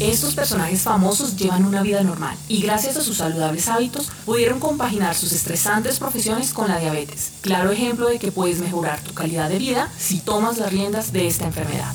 Estos 0.00 0.36
personajes 0.36 0.82
famosos 0.82 1.34
llevan 1.34 1.64
una 1.64 1.82
vida 1.82 2.04
normal 2.04 2.36
y 2.46 2.62
gracias 2.62 2.96
a 2.96 3.02
sus 3.02 3.16
saludables 3.16 3.66
hábitos 3.66 4.12
pudieron 4.24 4.60
compaginar 4.60 5.16
sus 5.16 5.32
estresantes 5.32 5.98
profesiones 5.98 6.52
con 6.52 6.68
la 6.68 6.78
diabetes. 6.78 7.32
Claro 7.40 7.72
ejemplo 7.72 8.08
de 8.08 8.20
que 8.20 8.30
puedes 8.30 8.60
mejorar 8.60 9.00
tu 9.00 9.12
calidad 9.12 9.48
de 9.48 9.58
vida 9.58 9.90
si 9.98 10.20
tomas 10.20 10.58
las 10.58 10.72
riendas 10.72 11.12
de 11.12 11.26
esta 11.26 11.46
enfermedad. 11.46 11.92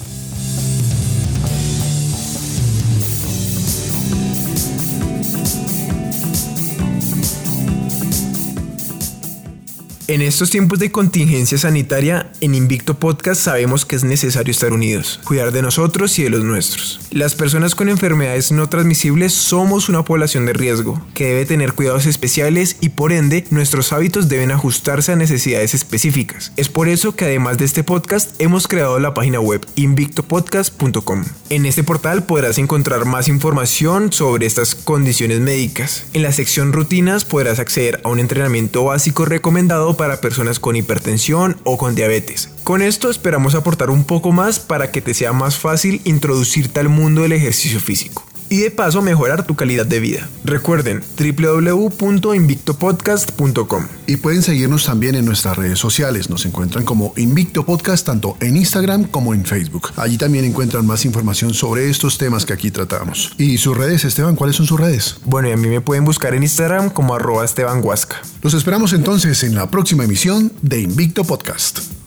En 10.08 10.22
estos 10.22 10.50
tiempos 10.50 10.80
de 10.80 10.92
contingencia 10.92 11.58
sanitaria, 11.58 12.30
en 12.42 12.56
Invicto 12.56 12.96
Podcast 13.00 13.39
sabemos 13.39 13.86
que 13.86 13.96
es 13.96 14.04
necesario 14.04 14.52
estar 14.52 14.74
unidos, 14.74 15.22
cuidar 15.24 15.54
de 15.54 15.62
nosotros 15.62 16.20
y 16.20 16.24
de 16.24 16.30
los 16.30 16.44
nuestros. 16.44 17.00
Las 17.10 17.36
personas 17.36 17.74
con 17.74 17.88
enfermedades 17.88 18.52
no 18.52 18.68
transmisibles 18.68 19.32
somos 19.32 19.88
una 19.88 20.04
población 20.04 20.46
de 20.46 20.52
riesgo, 20.52 21.02
que 21.13 21.28
debe 21.28 21.46
tener 21.46 21.72
cuidados 21.72 22.06
especiales 22.06 22.76
y 22.82 22.89
por 22.89 23.13
ende 23.13 23.46
nuestros 23.50 23.94
hábitos 23.94 24.28
deben 24.28 24.52
ajustarse 24.52 25.13
a 25.13 25.16
necesidades 25.16 25.74
específicas. 25.74 26.52
Es 26.58 26.68
por 26.68 26.89
eso 26.89 27.16
que 27.16 27.24
además 27.24 27.58
de 27.58 27.63
este 27.63 27.86
podcast 27.86 28.32
hemos 28.42 28.68
creado 28.68 29.00
la 29.00 29.13
página 29.13 29.39
web 29.39 29.66
invictopodcast.com. 29.76 31.24
En 31.50 31.66
este 31.66 31.84
portal 31.84 32.26
podrás 32.26 32.58
encontrar 32.58 33.06
más 33.06 33.30
información 33.30 34.12
sobre 34.12 34.48
estas 34.48 34.76
condiciones 34.76 35.39
médicas. 35.39 36.08
En 36.12 36.24
la 36.24 36.34
sección 36.34 36.74
rutinas 36.74 37.24
podrás 37.24 37.60
acceder 37.60 38.02
a 38.04 38.10
un 38.10 38.20
entrenamiento 38.20 38.84
básico 38.84 39.24
recomendado 39.24 39.92
para 39.95 40.21
personas 40.21 40.60
con 40.60 40.75
hipertensión 40.75 41.58
o 41.63 41.77
con 41.77 41.95
diabetes. 41.95 42.49
Con 42.63 42.82
esto 42.82 43.10
esperamos 43.10 43.56
aportar 43.56 43.89
un 43.89 44.03
poco 44.03 44.32
más 44.32 44.60
para 44.60 44.91
que 44.91 45.01
te 45.01 45.13
sea 45.13 45.34
más 45.34 45.58
fácil 45.58 46.01
introducirte 46.03 46.79
al 46.79 46.89
mundo 46.89 47.21
del 47.21 47.34
ejercicio 47.34 47.79
físico. 47.79 48.25
Y 48.49 48.58
de 48.58 48.71
paso 48.71 49.01
mejorar 49.01 49.45
tu 49.45 49.56
calidad 49.56 49.86
de 49.86 49.99
vida. 49.99 50.27
Recuerden 50.43 51.03
www.invictopodcast.com. 51.17 53.88
Y 54.06 54.17
pueden 54.17 54.41
seguirnos 54.41 54.86
también 54.86 55.15
en 55.15 55.23
nuestras 55.25 55.58
redes 55.58 55.79
sociales. 55.79 56.29
Nos 56.29 56.45
encuentran 56.45 56.84
como 56.86 57.13
Invicto 57.17 57.65
Podcast 57.65 58.06
tanto 58.06 58.38
en 58.39 58.56
Instagram 58.58 59.06
como 59.06 59.34
en 59.34 59.45
Facebook. 59.45 59.91
Allí 59.95 60.17
también 60.17 60.45
encuentran 60.45 60.86
más 60.86 61.06
información 61.06 61.53
sobre 61.53 61.89
estos 61.89 62.17
temas 62.17 62.45
que 62.45 62.53
aquí 62.53 62.71
tratamos. 62.71 63.34
¿Y 63.38 63.58
sus 63.58 63.77
redes, 63.77 64.06
Esteban? 64.06 64.36
¿Cuáles 64.36 64.56
son 64.56 64.65
sus 64.65 64.79
redes? 64.79 65.17
Bueno, 65.25 65.49
y 65.49 65.51
a 65.51 65.58
mí 65.58 65.67
me 65.67 65.82
pueden 65.82 66.06
buscar 66.06 66.34
en 66.34 66.43
Instagram 66.43 66.89
como 66.89 67.15
arroba 67.15 67.45
Esteban 67.45 67.82
Huasca. 67.84 68.21
Los 68.41 68.53
esperamos 68.53 68.93
entonces 68.93 69.43
en 69.43 69.56
la 69.56 69.71
próxima 69.71 70.03
emisión 70.03 70.51
de 70.62 70.82
Invicto 70.82 71.23
Podcast. 71.23 72.03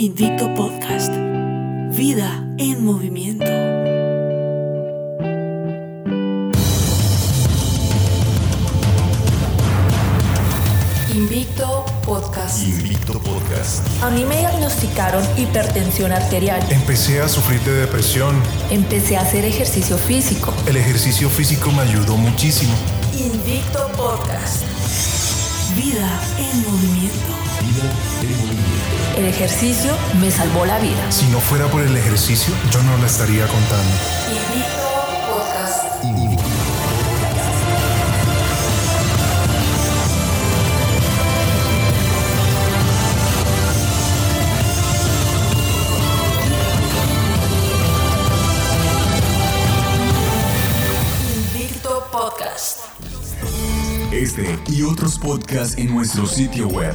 Invicto 0.00 0.48
Podcast. 0.54 1.12
Vida 1.94 2.42
en 2.56 2.82
movimiento. 2.82 3.44
Invicto 11.14 11.84
Podcast. 12.06 12.66
Invicto 12.66 13.20
Podcast. 13.20 13.86
A 14.02 14.08
mí 14.08 14.24
me 14.24 14.38
diagnosticaron 14.38 15.22
hipertensión 15.36 16.12
arterial. 16.12 16.66
Empecé 16.70 17.20
a 17.20 17.28
sufrir 17.28 17.60
de 17.60 17.72
depresión. 17.72 18.34
Empecé 18.70 19.18
a 19.18 19.20
hacer 19.20 19.44
ejercicio 19.44 19.98
físico. 19.98 20.54
El 20.66 20.78
ejercicio 20.78 21.28
físico 21.28 21.70
me 21.72 21.82
ayudó 21.82 22.16
muchísimo. 22.16 22.72
Invicto 23.18 23.86
Podcast. 23.98 24.64
Vida 25.76 26.08
en 26.38 26.62
movimiento. 26.62 28.79
El 29.16 29.26
ejercicio 29.26 29.92
me 30.20 30.30
salvó 30.30 30.64
la 30.64 30.78
vida. 30.78 31.10
Si 31.10 31.26
no 31.26 31.38
fuera 31.40 31.66
por 31.66 31.82
el 31.82 31.96
ejercicio, 31.96 32.54
yo 32.70 32.82
no 32.82 32.96
la 32.98 33.06
estaría 33.06 33.46
contando. 33.46 33.94
Invicto 34.30 34.88
Podcast. 35.28 36.04
Invicto 51.52 52.06
Podcast. 52.12 52.80
Este 54.12 54.58
y 54.68 54.82
otros 54.82 55.18
podcasts 55.18 55.76
en 55.78 55.94
nuestro 55.94 56.26
sitio 56.26 56.68
web 56.68 56.94